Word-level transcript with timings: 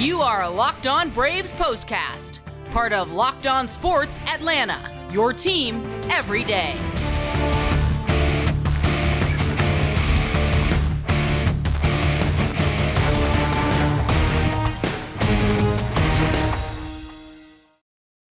You 0.00 0.22
are 0.22 0.44
a 0.44 0.48
Locked 0.48 0.86
On 0.86 1.10
Braves 1.10 1.52
postcast, 1.52 2.38
part 2.70 2.94
of 2.94 3.12
Locked 3.12 3.46
On 3.46 3.68
Sports 3.68 4.18
Atlanta, 4.32 4.80
your 5.12 5.34
team 5.34 5.84
every 6.08 6.42
day. 6.42 6.74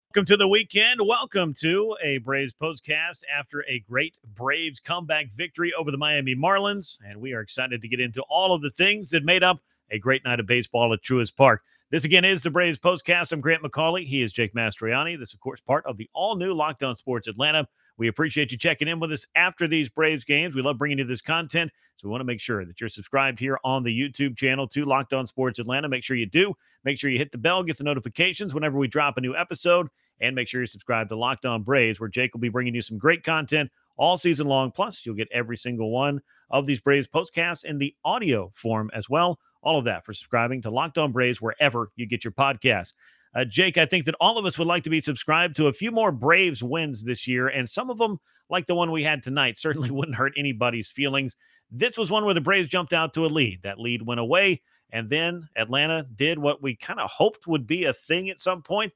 Welcome 0.06 0.26
to 0.28 0.38
the 0.38 0.48
weekend. 0.48 1.02
Welcome 1.06 1.54
to 1.56 1.98
a 2.02 2.20
Braves 2.20 2.54
postcast 2.54 3.24
after 3.30 3.66
a 3.68 3.80
great 3.80 4.18
Braves 4.24 4.80
comeback 4.80 5.34
victory 5.36 5.74
over 5.78 5.92
the 5.92 5.98
Miami 5.98 6.34
Marlins. 6.34 6.98
And 7.06 7.20
we 7.20 7.34
are 7.34 7.42
excited 7.42 7.82
to 7.82 7.90
get 7.90 8.00
into 8.00 8.22
all 8.30 8.56
of 8.56 8.62
the 8.62 8.70
things 8.70 9.10
that 9.10 9.26
made 9.26 9.44
up 9.44 9.60
a 9.92 10.00
great 10.00 10.24
night 10.26 10.40
of 10.40 10.46
baseball 10.46 10.94
at 10.94 11.02
Truist 11.02 11.36
Park. 11.36 11.62
This 11.90 12.04
again 12.04 12.26
is 12.26 12.44
the 12.44 12.50
Braves 12.50 12.78
postcast. 12.78 13.32
I'm 13.32 13.40
Grant 13.40 13.64
McAuley. 13.64 14.06
He 14.06 14.22
is 14.22 14.34
Jake 14.34 14.54
Mastriani. 14.54 15.18
This, 15.18 15.34
of 15.34 15.40
course, 15.40 15.62
part 15.62 15.86
of 15.86 15.96
the 15.96 16.10
all 16.14 16.36
new 16.36 16.54
Locked 16.54 16.84
On 16.84 16.96
Sports 16.96 17.28
Atlanta. 17.28 17.68
We 17.98 18.10
appreciate 18.10 18.52
you 18.52 18.58
checking 18.58 18.88
in 18.88 19.00
with 19.00 19.12
us 19.14 19.26
after 19.36 19.68
these 19.68 19.90
Braves 19.90 20.24
games. 20.24 20.54
We 20.54 20.62
love 20.62 20.78
bringing 20.78 21.00
you 21.00 21.06
this 21.06 21.22
content. 21.22 21.72
So 21.96 22.08
we 22.08 22.12
want 22.12 22.22
to 22.22 22.26
make 22.26 22.42
sure 22.42 22.66
that 22.66 22.80
you're 22.80 22.90
subscribed 22.90 23.40
here 23.40 23.58
on 23.64 23.84
the 23.84 23.98
YouTube 23.98 24.38
channel 24.38 24.68
to 24.68 24.86
Locked 24.86 25.14
On 25.14 25.26
Sports 25.26 25.60
Atlanta. 25.60 25.88
Make 25.88 26.04
sure 26.04 26.16
you 26.18 26.28
do. 26.28 26.54
Make 26.84 27.00
sure 27.00 27.10
you 27.10 27.18
hit 27.18 27.32
the 27.32 27.38
bell, 27.38 27.64
get 27.64 27.78
the 27.78 27.84
notifications 27.84 28.54
whenever 28.54 28.78
we 28.78 28.88
drop 28.88 29.18
a 29.18 29.22
new 29.22 29.36
episode 29.36 29.88
and 30.20 30.36
make 30.36 30.48
sure 30.48 30.62
you 30.62 30.68
subscribe 30.68 31.10
to 31.10 31.16
Locked 31.16 31.46
On 31.46 31.64
Braves, 31.64 32.00
where 32.00 32.10
Jake 32.10 32.34
will 32.34 32.42
be 32.42 32.50
bringing 32.50 32.76
you 32.76 32.82
some 32.82 32.98
great 32.98 33.24
content 33.24 33.72
all 33.98 34.18
season 34.18 34.48
long. 34.48 34.72
Plus, 34.72 35.06
you'll 35.06 35.16
get 35.16 35.28
every 35.32 35.58
single 35.58 35.92
one 35.92 36.22
of 36.50 36.66
these 36.66 36.80
Braves 36.80 37.08
postcasts 37.08 37.66
in 37.66 37.78
the 37.78 37.94
audio 38.06 38.52
form 38.56 38.90
as 38.94 39.10
well. 39.10 39.40
All 39.62 39.78
of 39.78 39.86
that 39.86 40.06
for 40.06 40.14
subscribing 40.14 40.62
to 40.62 40.70
Locked 40.70 40.98
On 40.98 41.12
Braves 41.12 41.42
wherever 41.42 41.92
you 41.96 42.06
get 42.06 42.24
your 42.24 42.32
podcast. 42.32 42.94
Uh, 43.36 43.46
Jake, 43.46 43.78
I 43.78 43.86
think 43.86 44.06
that 44.06 44.16
all 44.20 44.38
of 44.38 44.46
us 44.46 44.58
would 44.58 44.68
like 44.68 44.84
to 44.84 44.90
be 44.90 45.02
subscribed 45.02 45.56
to 45.58 45.68
a 45.68 45.74
few 45.74 45.92
more 45.92 46.12
Braves 46.12 46.64
wins 46.64 47.04
this 47.04 47.28
year, 47.28 47.48
and 47.48 47.70
some 47.70 47.90
of 47.90 47.98
them, 47.98 48.20
like 48.50 48.66
the 48.66 48.76
one 48.76 48.92
we 48.92 49.04
had 49.04 49.22
tonight, 49.22 49.58
certainly 49.60 49.92
wouldn't 49.92 50.18
hurt 50.18 50.34
anybody's 50.38 50.90
feelings. 50.90 51.36
This 51.70 51.98
was 51.98 52.10
one 52.10 52.26
where 52.26 52.34
the 52.34 52.42
Braves 52.42 52.70
jumped 52.70 52.94
out 52.94 53.14
to 53.16 53.26
a 53.26 53.28
lead. 53.28 53.62
That 53.64 53.80
lead 53.80 54.02
went 54.02 54.20
away, 54.20 54.62
and 54.92 55.10
then 55.10 55.50
Atlanta 55.56 56.06
did 56.16 56.40
what 56.40 56.64
we 56.64 56.76
kind 56.76 57.00
of 57.00 57.10
hoped 57.12 57.46
would 57.48 57.68
be 57.68 57.84
a 57.86 57.94
thing 57.94 58.30
at 58.30 58.40
some 58.40 58.62
point. 58.62 58.94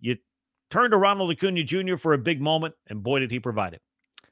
You 0.00 0.16
turned 0.70 0.92
to 0.92 0.96
Ronald 0.96 1.30
Acuna 1.30 1.62
Jr. 1.62 1.96
for 1.96 2.14
a 2.14 2.18
big 2.18 2.40
moment, 2.40 2.74
and 2.88 3.02
boy, 3.02 3.20
did 3.20 3.30
he 3.30 3.40
provide 3.40 3.74
it. 3.74 3.82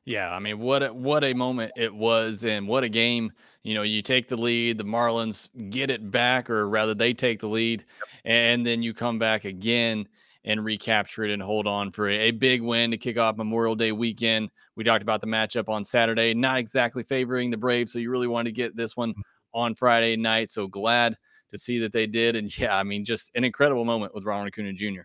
Yeah, 0.05 0.31
I 0.31 0.41
mean, 0.41 0.59
what 0.59 0.83
a, 0.83 0.93
what 0.93 1.23
a 1.23 1.33
moment 1.33 1.73
it 1.77 1.95
was, 1.95 2.45
and 2.45 2.67
what 2.67 2.83
a 2.83 2.89
game. 2.89 3.33
You 3.63 3.75
know, 3.75 3.83
you 3.83 4.03
take 4.03 4.29
the 4.29 4.37
lead, 4.37 4.79
the 4.79 4.85
Marlins 4.85 5.49
get 5.71 5.91
it 5.91 6.11
back, 6.11 6.51
or 6.51 6.69
rather, 6.69 6.95
they 6.95 7.15
take 7.15 7.39
the 7.39 7.49
lead, 7.49 7.85
and 8.25 8.67
then 8.67 8.83
you 8.83 8.95
come 8.95 9.21
back 9.21 9.45
again 9.45 10.09
and 10.45 10.65
recapture 10.65 11.23
it 11.23 11.31
and 11.31 11.41
hold 11.41 11.69
on 11.69 11.93
for 11.93 12.09
a, 12.09 12.33
big 12.33 12.63
win 12.63 12.91
to 12.91 12.97
kick 12.97 13.17
off 13.17 13.37
Memorial 13.37 13.77
Day 13.77 13.93
weekend. 13.93 14.51
We 14.75 14.83
talked 14.83 15.03
about 15.05 15.21
the 15.21 15.29
matchup 15.29 15.69
on 15.69 15.85
Saturday, 15.85 16.35
not 16.35 16.59
exactly 16.59 17.05
favoring 17.05 17.53
the 17.53 17.57
Braves, 17.57 17.93
so 17.93 18.01
you 18.01 18.11
really 18.11 18.27
wanted 18.27 18.51
to 18.51 18.57
get 18.57 18.77
this 18.77 18.97
one 18.97 19.15
mm. 19.15 19.23
on 19.55 19.77
Friday 19.77 20.17
night. 20.17 20.51
So 20.51 20.67
glad 20.67 21.17
to 21.51 21.59
see 21.59 21.79
that 21.79 21.93
they 21.93 22.09
did, 22.09 22.35
and 22.35 22.59
yeah, 22.59 22.77
I 22.77 22.83
mean, 22.83 23.05
just 23.05 23.31
an 23.37 23.45
incredible 23.45 23.85
moment 23.85 24.17
with 24.17 24.25
Ronald 24.25 24.49
Acuna 24.49 24.73
Jr. 24.73 25.03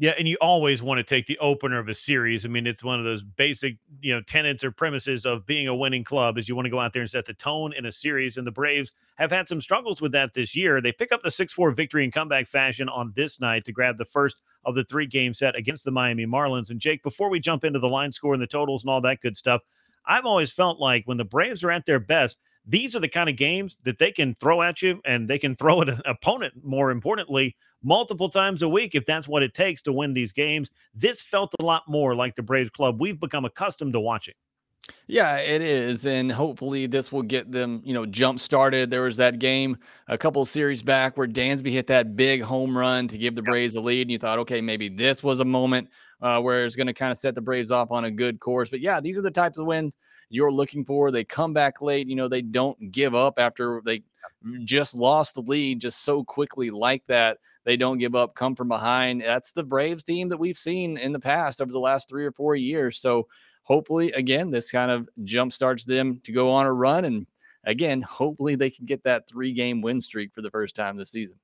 Yeah, 0.00 0.12
and 0.18 0.26
you 0.26 0.38
always 0.40 0.82
want 0.82 0.96
to 0.96 1.04
take 1.04 1.26
the 1.26 1.38
opener 1.40 1.78
of 1.78 1.86
a 1.90 1.92
series. 1.92 2.46
I 2.46 2.48
mean, 2.48 2.66
it's 2.66 2.82
one 2.82 2.98
of 2.98 3.04
those 3.04 3.22
basic, 3.22 3.76
you 4.00 4.14
know, 4.14 4.22
tenets 4.22 4.64
or 4.64 4.70
premises 4.70 5.26
of 5.26 5.44
being 5.44 5.68
a 5.68 5.74
winning 5.76 6.04
club 6.04 6.38
is 6.38 6.48
you 6.48 6.56
want 6.56 6.64
to 6.64 6.70
go 6.70 6.80
out 6.80 6.94
there 6.94 7.02
and 7.02 7.10
set 7.10 7.26
the 7.26 7.34
tone 7.34 7.74
in 7.74 7.84
a 7.84 7.92
series. 7.92 8.38
And 8.38 8.46
the 8.46 8.50
Braves 8.50 8.92
have 9.16 9.30
had 9.30 9.46
some 9.46 9.60
struggles 9.60 10.00
with 10.00 10.12
that 10.12 10.32
this 10.32 10.56
year. 10.56 10.80
They 10.80 10.90
pick 10.90 11.12
up 11.12 11.22
the 11.22 11.28
6-4 11.30 11.76
victory 11.76 12.02
in 12.02 12.10
comeback 12.12 12.48
fashion 12.48 12.88
on 12.88 13.12
this 13.14 13.40
night 13.40 13.66
to 13.66 13.72
grab 13.72 13.98
the 13.98 14.06
first 14.06 14.36
of 14.64 14.74
the 14.74 14.84
three 14.84 15.06
game 15.06 15.34
set 15.34 15.54
against 15.54 15.84
the 15.84 15.90
Miami 15.90 16.24
Marlins. 16.24 16.70
And 16.70 16.80
Jake, 16.80 17.02
before 17.02 17.28
we 17.28 17.38
jump 17.38 17.62
into 17.62 17.78
the 17.78 17.88
line 17.88 18.10
score 18.12 18.32
and 18.32 18.42
the 18.42 18.46
totals 18.46 18.82
and 18.82 18.90
all 18.90 19.02
that 19.02 19.20
good 19.20 19.36
stuff, 19.36 19.60
I've 20.06 20.24
always 20.24 20.50
felt 20.50 20.80
like 20.80 21.04
when 21.04 21.18
the 21.18 21.24
Braves 21.26 21.62
are 21.62 21.70
at 21.70 21.84
their 21.84 22.00
best, 22.00 22.38
these 22.64 22.96
are 22.96 23.00
the 23.00 23.08
kind 23.08 23.28
of 23.28 23.36
games 23.36 23.76
that 23.84 23.98
they 23.98 24.12
can 24.12 24.34
throw 24.34 24.62
at 24.62 24.80
you 24.80 25.00
and 25.04 25.28
they 25.28 25.38
can 25.38 25.56
throw 25.56 25.82
at 25.82 25.88
an 25.90 26.00
opponent, 26.06 26.54
more 26.64 26.90
importantly, 26.90 27.54
multiple 27.82 28.28
times 28.28 28.62
a 28.62 28.68
week 28.68 28.94
if 28.94 29.04
that's 29.06 29.28
what 29.28 29.42
it 29.42 29.54
takes 29.54 29.82
to 29.82 29.92
win 29.92 30.14
these 30.14 30.32
games. 30.32 30.70
This 30.94 31.22
felt 31.22 31.54
a 31.60 31.64
lot 31.64 31.84
more 31.88 32.14
like 32.14 32.36
the 32.36 32.42
Braves 32.42 32.70
club 32.70 33.00
we've 33.00 33.18
become 33.18 33.44
accustomed 33.44 33.92
to 33.94 34.00
watching. 34.00 34.34
Yeah, 35.06 35.36
it 35.36 35.62
is. 35.62 36.06
And 36.06 36.32
hopefully 36.32 36.86
this 36.86 37.12
will 37.12 37.22
get 37.22 37.52
them, 37.52 37.82
you 37.84 37.94
know, 37.94 38.06
jump 38.06 38.40
started. 38.40 38.90
There 38.90 39.02
was 39.02 39.16
that 39.18 39.38
game 39.38 39.76
a 40.08 40.18
couple 40.18 40.44
series 40.44 40.82
back 40.82 41.16
where 41.16 41.28
Dansby 41.28 41.70
hit 41.70 41.86
that 41.88 42.16
big 42.16 42.42
home 42.42 42.76
run 42.76 43.06
to 43.08 43.18
give 43.18 43.34
the 43.34 43.42
Braves 43.42 43.74
a 43.74 43.80
lead. 43.80 44.02
And 44.02 44.10
you 44.10 44.18
thought, 44.18 44.38
okay, 44.40 44.60
maybe 44.60 44.88
this 44.88 45.22
was 45.22 45.40
a 45.40 45.44
moment 45.44 45.88
uh, 46.22 46.40
where 46.40 46.64
it's 46.64 46.76
going 46.76 46.86
to 46.86 46.92
kind 46.94 47.12
of 47.12 47.18
set 47.18 47.34
the 47.34 47.40
Braves 47.40 47.70
off 47.70 47.90
on 47.90 48.04
a 48.04 48.10
good 48.10 48.40
course. 48.40 48.68
But 48.68 48.80
yeah, 48.80 49.00
these 49.00 49.18
are 49.18 49.22
the 49.22 49.30
types 49.30 49.58
of 49.58 49.66
wins 49.66 49.96
you're 50.28 50.52
looking 50.52 50.84
for. 50.84 51.10
They 51.10 51.24
come 51.24 51.52
back 51.52 51.80
late. 51.80 52.08
You 52.08 52.16
know, 52.16 52.28
they 52.28 52.42
don't 52.42 52.92
give 52.92 53.14
up 53.14 53.34
after 53.38 53.82
they 53.84 54.02
just 54.64 54.94
lost 54.94 55.34
the 55.34 55.40
lead 55.42 55.80
just 55.80 56.04
so 56.04 56.22
quickly 56.24 56.70
like 56.70 57.02
that. 57.06 57.38
They 57.64 57.76
don't 57.76 57.98
give 57.98 58.14
up, 58.14 58.34
come 58.34 58.54
from 58.54 58.68
behind. 58.68 59.22
That's 59.22 59.52
the 59.52 59.62
Braves 59.62 60.04
team 60.04 60.28
that 60.28 60.38
we've 60.38 60.56
seen 60.56 60.98
in 60.98 61.12
the 61.12 61.20
past 61.20 61.60
over 61.60 61.72
the 61.72 61.78
last 61.78 62.08
three 62.08 62.24
or 62.24 62.32
four 62.32 62.56
years. 62.56 62.98
So 62.98 63.26
hopefully, 63.64 64.12
again, 64.12 64.50
this 64.50 64.70
kind 64.70 64.90
of 64.90 65.08
jump 65.24 65.52
starts 65.52 65.84
them 65.84 66.20
to 66.24 66.32
go 66.32 66.50
on 66.50 66.66
a 66.66 66.72
run. 66.72 67.04
And 67.04 67.26
again, 67.64 68.02
hopefully 68.02 68.56
they 68.56 68.70
can 68.70 68.86
get 68.86 69.02
that 69.04 69.28
three 69.28 69.52
game 69.52 69.82
win 69.82 70.00
streak 70.00 70.34
for 70.34 70.42
the 70.42 70.50
first 70.50 70.74
time 70.74 70.96
this 70.96 71.10
season. 71.10 71.39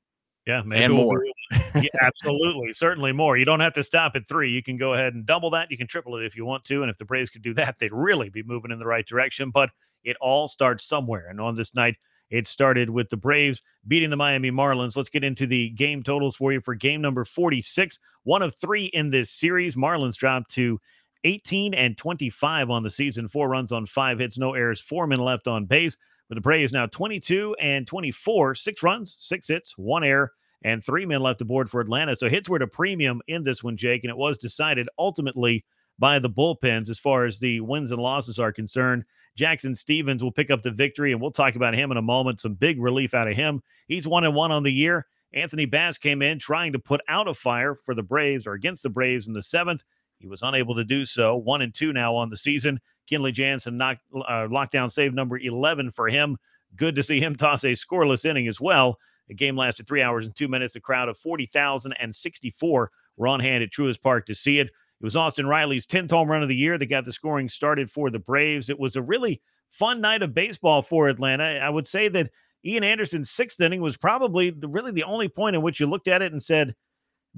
Yeah, 0.46 0.62
maybe 0.64 0.84
and 0.84 0.94
more. 0.94 1.24
yeah, 1.74 1.88
absolutely, 2.00 2.72
certainly 2.72 3.12
more. 3.12 3.36
You 3.36 3.44
don't 3.44 3.60
have 3.60 3.72
to 3.74 3.82
stop 3.82 4.14
at 4.14 4.28
three. 4.28 4.50
You 4.50 4.62
can 4.62 4.76
go 4.76 4.94
ahead 4.94 5.12
and 5.12 5.26
double 5.26 5.50
that. 5.50 5.70
You 5.70 5.76
can 5.76 5.88
triple 5.88 6.16
it 6.16 6.24
if 6.24 6.36
you 6.36 6.44
want 6.44 6.64
to. 6.66 6.82
And 6.82 6.90
if 6.90 6.98
the 6.98 7.04
Braves 7.04 7.30
could 7.30 7.42
do 7.42 7.54
that, 7.54 7.78
they'd 7.78 7.92
really 7.92 8.28
be 8.28 8.44
moving 8.44 8.70
in 8.70 8.78
the 8.78 8.86
right 8.86 9.04
direction. 9.04 9.50
But 9.50 9.70
it 10.04 10.16
all 10.20 10.46
starts 10.46 10.84
somewhere. 10.84 11.26
And 11.28 11.40
on 11.40 11.56
this 11.56 11.74
night, 11.74 11.96
it 12.30 12.46
started 12.46 12.90
with 12.90 13.08
the 13.08 13.16
Braves 13.16 13.60
beating 13.86 14.10
the 14.10 14.16
Miami 14.16 14.50
Marlins. 14.50 14.96
Let's 14.96 15.08
get 15.08 15.24
into 15.24 15.46
the 15.46 15.70
game 15.70 16.02
totals 16.02 16.36
for 16.36 16.52
you 16.52 16.60
for 16.60 16.74
game 16.74 17.00
number 17.00 17.24
46. 17.24 17.98
One 18.22 18.42
of 18.42 18.54
three 18.54 18.86
in 18.86 19.10
this 19.10 19.30
series. 19.30 19.74
Marlins 19.74 20.16
dropped 20.16 20.52
to 20.52 20.80
18 21.24 21.74
and 21.74 21.98
25 21.98 22.70
on 22.70 22.82
the 22.82 22.90
season, 22.90 23.28
four 23.28 23.48
runs 23.48 23.72
on 23.72 23.86
five 23.86 24.20
hits, 24.20 24.38
no 24.38 24.54
errors, 24.54 24.80
four 24.80 25.06
men 25.06 25.18
left 25.18 25.48
on 25.48 25.66
base. 25.66 25.96
But 26.28 26.34
the 26.34 26.40
Braves 26.40 26.72
now 26.72 26.86
22 26.86 27.56
and 27.60 27.86
24, 27.86 28.54
six 28.56 28.82
runs, 28.82 29.16
six 29.18 29.48
hits, 29.48 29.74
one 29.76 30.04
error, 30.04 30.32
and 30.62 30.84
three 30.84 31.06
men 31.06 31.20
left 31.20 31.40
aboard 31.40 31.70
for 31.70 31.80
Atlanta. 31.80 32.16
So 32.16 32.28
hits 32.28 32.48
were 32.48 32.56
at 32.56 32.62
a 32.62 32.66
premium 32.66 33.20
in 33.28 33.44
this 33.44 33.62
one, 33.62 33.76
Jake, 33.76 34.02
and 34.04 34.10
it 34.10 34.16
was 34.16 34.36
decided 34.36 34.88
ultimately 34.98 35.64
by 35.98 36.18
the 36.18 36.30
bullpens 36.30 36.90
as 36.90 36.98
far 36.98 37.24
as 37.24 37.38
the 37.38 37.60
wins 37.60 37.90
and 37.90 38.02
losses 38.02 38.38
are 38.38 38.52
concerned. 38.52 39.04
Jackson 39.36 39.74
Stephens 39.74 40.22
will 40.22 40.32
pick 40.32 40.50
up 40.50 40.62
the 40.62 40.70
victory, 40.70 41.12
and 41.12 41.20
we'll 41.20 41.30
talk 41.30 41.54
about 41.56 41.74
him 41.74 41.90
in 41.90 41.96
a 41.96 42.02
moment. 42.02 42.40
Some 42.40 42.54
big 42.54 42.80
relief 42.80 43.14
out 43.14 43.28
of 43.28 43.36
him. 43.36 43.62
He's 43.86 44.08
one 44.08 44.24
and 44.24 44.34
one 44.34 44.50
on 44.50 44.62
the 44.62 44.72
year. 44.72 45.06
Anthony 45.34 45.66
Bass 45.66 45.98
came 45.98 46.22
in 46.22 46.38
trying 46.38 46.72
to 46.72 46.78
put 46.78 47.00
out 47.08 47.28
a 47.28 47.34
fire 47.34 47.74
for 47.74 47.94
the 47.94 48.02
Braves 48.02 48.46
or 48.46 48.52
against 48.52 48.82
the 48.82 48.88
Braves 48.88 49.26
in 49.26 49.34
the 49.34 49.42
seventh. 49.42 49.82
He 50.18 50.26
was 50.26 50.42
unable 50.42 50.74
to 50.76 50.84
do 50.84 51.04
so. 51.04 51.36
One 51.36 51.60
and 51.60 51.74
two 51.74 51.92
now 51.92 52.14
on 52.16 52.30
the 52.30 52.36
season. 52.36 52.80
Kenley 53.10 53.32
Jansen 53.32 53.76
knocked 53.76 54.02
uh, 54.14 54.48
lockdown 54.48 54.90
save 54.90 55.14
number 55.14 55.38
11 55.38 55.90
for 55.90 56.08
him. 56.08 56.36
Good 56.74 56.96
to 56.96 57.02
see 57.02 57.20
him 57.20 57.36
toss 57.36 57.64
a 57.64 57.68
scoreless 57.68 58.24
inning 58.24 58.48
as 58.48 58.60
well. 58.60 58.98
The 59.28 59.34
game 59.34 59.56
lasted 59.56 59.86
three 59.86 60.02
hours 60.02 60.26
and 60.26 60.34
two 60.34 60.48
minutes. 60.48 60.76
A 60.76 60.80
crowd 60.80 61.08
of 61.08 61.18
40,064 61.18 62.90
were 63.16 63.28
on 63.28 63.40
hand 63.40 63.64
at 63.64 63.70
Truist 63.70 64.00
Park 64.00 64.26
to 64.26 64.34
see 64.34 64.58
it. 64.58 64.68
It 64.68 65.04
was 65.04 65.16
Austin 65.16 65.46
Riley's 65.46 65.86
10th 65.86 66.10
home 66.10 66.30
run 66.30 66.42
of 66.42 66.48
the 66.48 66.56
year 66.56 66.78
that 66.78 66.86
got 66.86 67.04
the 67.04 67.12
scoring 67.12 67.48
started 67.48 67.90
for 67.90 68.08
the 68.10 68.18
Braves. 68.18 68.70
It 68.70 68.78
was 68.78 68.96
a 68.96 69.02
really 69.02 69.42
fun 69.68 70.00
night 70.00 70.22
of 70.22 70.32
baseball 70.32 70.80
for 70.80 71.08
Atlanta. 71.08 71.44
I 71.44 71.68
would 71.68 71.86
say 71.86 72.08
that 72.08 72.30
Ian 72.64 72.84
Anderson's 72.84 73.30
sixth 73.30 73.60
inning 73.60 73.80
was 73.80 73.96
probably 73.96 74.50
the, 74.50 74.68
really 74.68 74.92
the 74.92 75.04
only 75.04 75.28
point 75.28 75.54
in 75.54 75.62
which 75.62 75.80
you 75.80 75.86
looked 75.86 76.08
at 76.08 76.22
it 76.22 76.32
and 76.32 76.42
said, 76.42 76.74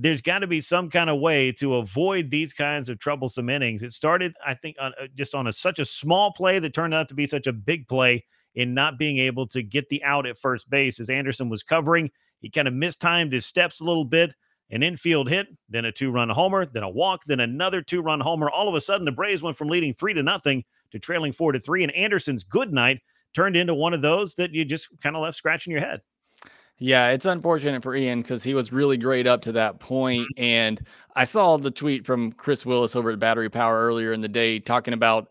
there's 0.01 0.23
got 0.23 0.39
to 0.39 0.47
be 0.47 0.61
some 0.61 0.89
kind 0.89 1.11
of 1.11 1.19
way 1.19 1.51
to 1.51 1.75
avoid 1.75 2.31
these 2.31 2.53
kinds 2.53 2.89
of 2.89 3.01
troublesome 3.01 3.51
innings. 3.51 3.83
It 3.83 3.93
started, 3.93 4.33
I 4.47 4.55
think, 4.55 4.77
on, 4.81 4.93
uh, 5.01 5.09
just 5.17 5.35
on 5.35 5.49
a, 5.49 5.53
such 5.53 5.81
a 5.81 5.85
small 5.85 6.33
play 6.33 6.61
that 6.61 6.73
turned 6.73 6.95
out 6.95 7.09
to 7.09 7.15
be 7.15 7.27
such 7.27 7.49
a 7.49 7.53
big 7.53 7.89
play 7.89 8.25
in 8.55 8.75
not 8.75 8.97
being 8.97 9.19
able 9.19 9.47
to 9.49 9.63
get 9.63 9.89
the 9.89 10.03
out 10.05 10.25
at 10.25 10.39
first 10.39 10.71
base 10.71 11.01
as 11.01 11.11
Anderson 11.11 11.49
was 11.49 11.65
covering. 11.65 12.11
He 12.41 12.49
kind 12.49 12.69
of 12.69 12.75
mistimed 12.75 13.33
his 13.33 13.45
steps 13.45 13.81
a 13.81 13.85
little 13.85 14.05
bit. 14.05 14.31
An 14.71 14.83
infield 14.83 15.29
hit, 15.31 15.49
then 15.69 15.87
a 15.87 15.93
two-run 15.93 16.29
homer, 16.29 16.67
then 16.67 16.83
a 16.83 16.89
walk, 16.89 17.23
then 17.27 17.41
another 17.41 17.83
two-run 17.83 18.21
homer. 18.21 18.51
All 18.51 18.69
of 18.69 18.75
a 18.75 18.81
sudden, 18.81 19.07
the 19.07 19.11
Braves 19.13 19.43
went 19.43 19.57
from 19.57 19.69
leading 19.69 19.95
three 19.95 20.13
to 20.15 20.23
nothing 20.23 20.63
to 20.93 20.99
trailing 20.99 21.33
four 21.33 21.53
to 21.53 21.59
three. 21.59 21.83
And 21.83 21.93
Anderson's 21.95 22.45
good 22.45 22.73
night 22.73 23.01
turned 23.35 23.57
into 23.57 23.75
one 23.75 23.95
of 23.95 24.03
those 24.03 24.35
that 24.35 24.53
you 24.53 24.65
just 24.65 24.89
kind 25.03 25.17
of 25.17 25.23
left 25.23 25.39
scratching 25.39 25.73
your 25.73 25.81
head. 25.81 26.03
Yeah, 26.81 27.11
it's 27.11 27.27
unfortunate 27.27 27.83
for 27.83 27.97
Ian 27.97 28.23
because 28.23 28.45
he 28.45 28.55
was 28.55 28.73
really 28.73 28.97
great 28.97 29.27
up 29.27 29.43
to 29.43 29.53
that 29.53 29.81
point. 29.81 30.23
Mm-hmm. 30.37 30.45
And 30.45 30.87
I 31.17 31.25
saw 31.25 31.57
the 31.57 31.73
tweet 31.73 32.07
from 32.07 32.33
Chris 32.33 32.65
Willis 32.65 32.95
over 32.95 33.11
at 33.11 33.19
Battery 33.19 33.51
Power 33.51 33.87
earlier 33.87 34.13
in 34.13 34.21
the 34.21 34.29
day 34.29 34.61
talking 34.61 34.95
about 34.95 35.29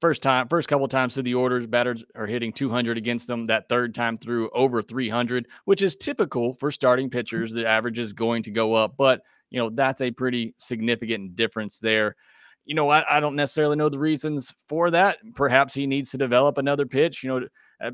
first 0.00 0.22
time, 0.22 0.48
first 0.48 0.68
couple 0.68 0.88
times 0.88 1.14
through 1.14 1.24
the 1.24 1.34
orders, 1.34 1.66
batters 1.66 2.04
are 2.14 2.26
hitting 2.26 2.52
200 2.52 2.96
against 2.96 3.28
them. 3.28 3.46
That 3.46 3.68
third 3.68 3.94
time 3.94 4.16
through 4.16 4.48
over 4.50 4.80
300, 4.80 5.48
which 5.66 5.82
is 5.82 5.96
typical 5.96 6.54
for 6.54 6.70
starting 6.70 7.10
pitchers. 7.10 7.52
The 7.52 7.66
average 7.66 7.98
is 7.98 8.14
going 8.14 8.42
to 8.44 8.50
go 8.50 8.74
up, 8.74 8.96
but 8.96 9.22
you 9.50 9.58
know 9.58 9.70
that's 9.70 10.00
a 10.00 10.10
pretty 10.10 10.54
significant 10.56 11.36
difference 11.36 11.78
there. 11.78 12.16
You 12.64 12.74
know, 12.74 12.90
I, 12.90 13.04
I 13.16 13.20
don't 13.20 13.36
necessarily 13.36 13.76
know 13.76 13.88
the 13.88 13.98
reasons 13.98 14.52
for 14.68 14.90
that. 14.90 15.18
Perhaps 15.34 15.74
he 15.74 15.86
needs 15.86 16.10
to 16.10 16.18
develop 16.18 16.58
another 16.58 16.86
pitch. 16.86 17.22
You 17.22 17.30
know, 17.30 17.48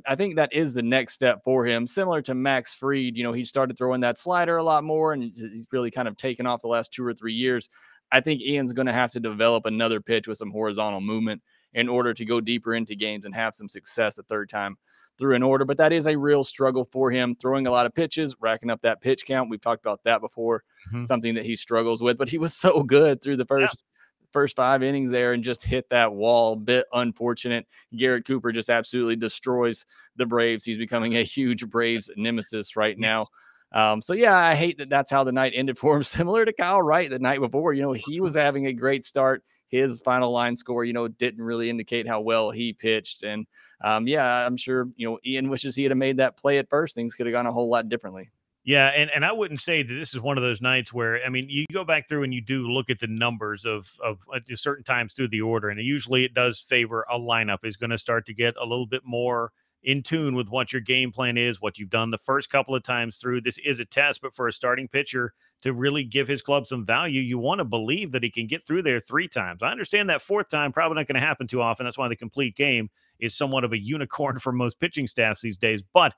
I 0.07 0.15
think 0.15 0.37
that 0.37 0.53
is 0.53 0.75
the 0.75 0.83
next 0.83 1.15
step 1.15 1.43
for 1.45 1.67
him. 1.67 1.87
Similar 1.87 2.23
to 2.23 2.35
Max 2.35 2.75
Fried, 2.75 3.17
you 3.17 3.25
know, 3.25 3.33
he 3.33 3.45
started 3.45 3.77
throwing 3.77 4.01
that 4.03 4.17
slider 4.17 4.59
a 4.59 4.63
lot 4.63 4.85
more, 4.85 5.13
and 5.13 5.23
he's 5.23 5.67
really 5.73 5.91
kind 5.91 6.07
of 6.07 6.17
taken 6.17 6.47
off 6.47 6.63
the 6.63 6.69
last 6.69 6.93
two 6.93 7.05
or 7.05 7.13
three 7.13 7.35
years. 7.35 7.69
I 8.13 8.21
think 8.21 8.43
Ian's 8.43 8.73
going 8.73 8.87
to 8.87 8.93
have 8.93 9.11
to 9.13 9.21
develop 9.21 9.67
another 9.67 10.01
pitch 10.01 10.29
with 10.29 10.39
some 10.39 10.51
horizontal 10.51 11.01
movement 11.01 11.43
in 11.75 11.89
order 11.89 12.13
to 12.15 12.25
go 12.25 12.41
deeper 12.41 12.75
into 12.75 12.95
games 12.95 13.25
and 13.25 13.35
have 13.35 13.55
some 13.55 13.69
success 13.69 14.15
the 14.15 14.23
third 14.25 14.49
time 14.51 14.77
through 15.19 15.35
an 15.35 15.43
order. 15.43 15.65
But 15.65 15.79
that 15.79 15.93
is 15.93 16.07
a 16.07 16.17
real 16.17 16.45
struggle 16.45 16.89
for 16.93 17.11
him, 17.11 17.35
throwing 17.35 17.67
a 17.67 17.71
lot 17.71 17.87
of 17.87 17.95
pitches, 17.95 18.37
racking 18.41 18.71
up 18.71 18.83
that 18.83 19.01
pitch 19.01 19.25
count. 19.27 19.51
We've 19.51 19.61
talked 19.61 19.85
about 19.85 20.05
that 20.05 20.21
before, 20.21 20.63
mm-hmm. 20.89 21.01
something 21.01 21.35
that 21.35 21.45
he 21.45 21.57
struggles 21.57 22.03
with. 22.03 22.19
But 22.19 22.29
he 22.29 22.39
was 22.39 22.55
so 22.57 22.83
good 22.83 23.23
through 23.23 23.39
the 23.39 23.47
first. 23.47 23.85
First 24.33 24.57
five 24.57 24.83
innings 24.83 25.11
there 25.11 25.33
and 25.33 25.45
just 25.45 25.65
hit 25.65 25.89
that 25.91 26.13
wall. 26.13 26.57
Bit 26.57 26.87
unfortunate. 26.93 27.67
Garrett 27.97 28.27
Cooper 28.27 28.53
just 28.53 28.71
absolutely 28.71 29.17
destroys 29.17 29.85
the 30.17 30.27
Braves. 30.27 30.65
He's 30.65 30.79
becoming 30.79 31.17
a 31.17 31.23
huge 31.23 31.69
Braves 31.69 32.11
nemesis 32.17 32.77
right 32.77 32.99
now. 32.99 33.25
Um, 33.73 34.03
so 34.03 34.13
yeah, 34.13 34.37
I 34.37 34.55
hate 34.55 34.79
that 34.79 34.91
that's 34.91 35.11
how 35.11 35.25
the 35.25 35.33
night 35.33 35.53
ended 35.55 35.79
for 35.79 35.97
him. 35.97 36.03
Similar 36.03 36.45
to 36.45 36.53
Kyle 36.53 36.83
Wright 36.83 37.09
the 37.09 37.19
night 37.19 37.41
before, 37.41 37.73
you 37.73 37.83
know, 37.83 37.93
he 37.93 38.21
was 38.21 38.35
having 38.35 38.67
a 38.67 38.73
great 38.73 39.05
start. 39.05 39.43
His 39.69 40.01
final 40.01 40.31
line 40.31 40.57
score, 40.57 40.85
you 40.85 40.93
know, 40.93 41.09
didn't 41.09 41.43
really 41.43 41.71
indicate 41.71 42.07
how 42.07 42.21
well 42.21 42.51
he 42.51 42.75
pitched. 42.75 43.23
And 43.23 43.47
um, 43.83 44.07
yeah, 44.07 44.47
I'm 44.47 44.59
sure 44.59 44.89
you 44.97 45.09
know 45.09 45.19
Ian 45.25 45.49
wishes 45.49 45.75
he 45.75 45.85
had 45.85 45.97
made 45.97 46.19
that 46.19 46.37
play 46.37 46.59
at 46.59 46.69
first. 46.69 46.95
Things 46.95 47.15
could 47.15 47.27
have 47.27 47.33
gone 47.33 47.47
a 47.47 47.53
whole 47.53 47.71
lot 47.71 47.89
differently. 47.89 48.31
Yeah, 48.65 48.89
and, 48.89 49.11
and 49.11 49.25
I 49.25 49.33
wouldn't 49.33 49.61
say 49.61 49.83
that 49.83 49.93
this 49.93 50.15
is 50.15 50.21
one 50.21 50.39
of 50.39 50.45
those 50.45 50.61
nights 50.61 50.93
where 50.93 51.25
I 51.25 51.29
mean 51.29 51.49
you 51.49 51.67
go 51.73 51.85
back 51.85 52.09
through 52.09 52.23
and 52.23 52.33
you 52.33 52.41
do 52.41 52.71
look 52.71 52.91
at 52.91 53.01
the 53.01 53.09
numbers 53.09 53.65
of 53.65 53.91
of 54.03 54.21
uh, 54.33 54.37
at 54.37 54.59
certain 54.59 54.85
times 54.85 55.15
through 55.15 55.29
the 55.29 55.41
order, 55.41 55.69
and 55.69 55.81
usually 55.81 56.25
it 56.25 56.33
does 56.33 56.61
favor 56.61 57.05
a 57.11 57.19
lineup 57.19 57.59
is 57.65 57.77
going 57.77 57.91
to 57.91 57.99
start 57.99 58.25
to 58.27 58.35
get 58.35 58.55
a 58.57 58.65
little 58.65 58.87
bit 58.87 59.03
more 59.05 59.51
in 59.83 60.03
tune 60.03 60.37
with 60.37 60.49
what 60.49 60.73
your 60.73 60.81
game 60.81 61.11
plan 61.11 61.37
is, 61.37 61.61
what 61.61 61.77
you've 61.77 61.91
done 61.91 62.11
the 62.11 62.19
first 62.19 62.51
couple 62.51 62.75
of 62.75 62.85
times 62.85 63.17
through. 63.17 63.41
This 63.41 63.59
is 63.59 63.81
a 63.81 63.85
test, 63.85 64.21
but 64.23 64.35
for 64.35 64.47
a 64.47 64.53
starting 64.53 64.87
pitcher 64.87 65.33
to 65.63 65.73
really 65.73 66.05
give 66.05 66.29
his 66.29 66.41
club 66.41 66.67
some 66.67 66.87
value, 66.87 67.21
you 67.21 67.39
want 67.39 67.59
to 67.59 67.65
believe 67.65 68.13
that 68.13 68.23
he 68.23 68.31
can 68.31 68.47
get 68.47 68.65
through 68.65 68.83
there 68.83 69.01
three 69.01 69.27
times. 69.29 69.61
I 69.63 69.71
understand 69.71 70.09
that 70.11 70.23
fourth 70.23 70.49
time 70.49 70.71
probably 70.71 70.97
not 70.97 71.09
going 71.09 71.21
to 71.21 71.27
happen 71.27 71.49
too 71.49 71.61
often. 71.63 71.85
That's 71.85 71.99
why 71.99 72.09
the 72.09 72.17
complete 72.17 72.57
game 72.57 72.91
is 73.19 73.35
somewhat 73.35 73.65
of 73.65 73.73
a 73.73 73.79
unicorn 73.79 74.39
for 74.41 74.53
most 74.53 74.79
pitching 74.79 75.09
staffs 75.09 75.41
these 75.41 75.57
days. 75.57 75.83
But 75.83 76.15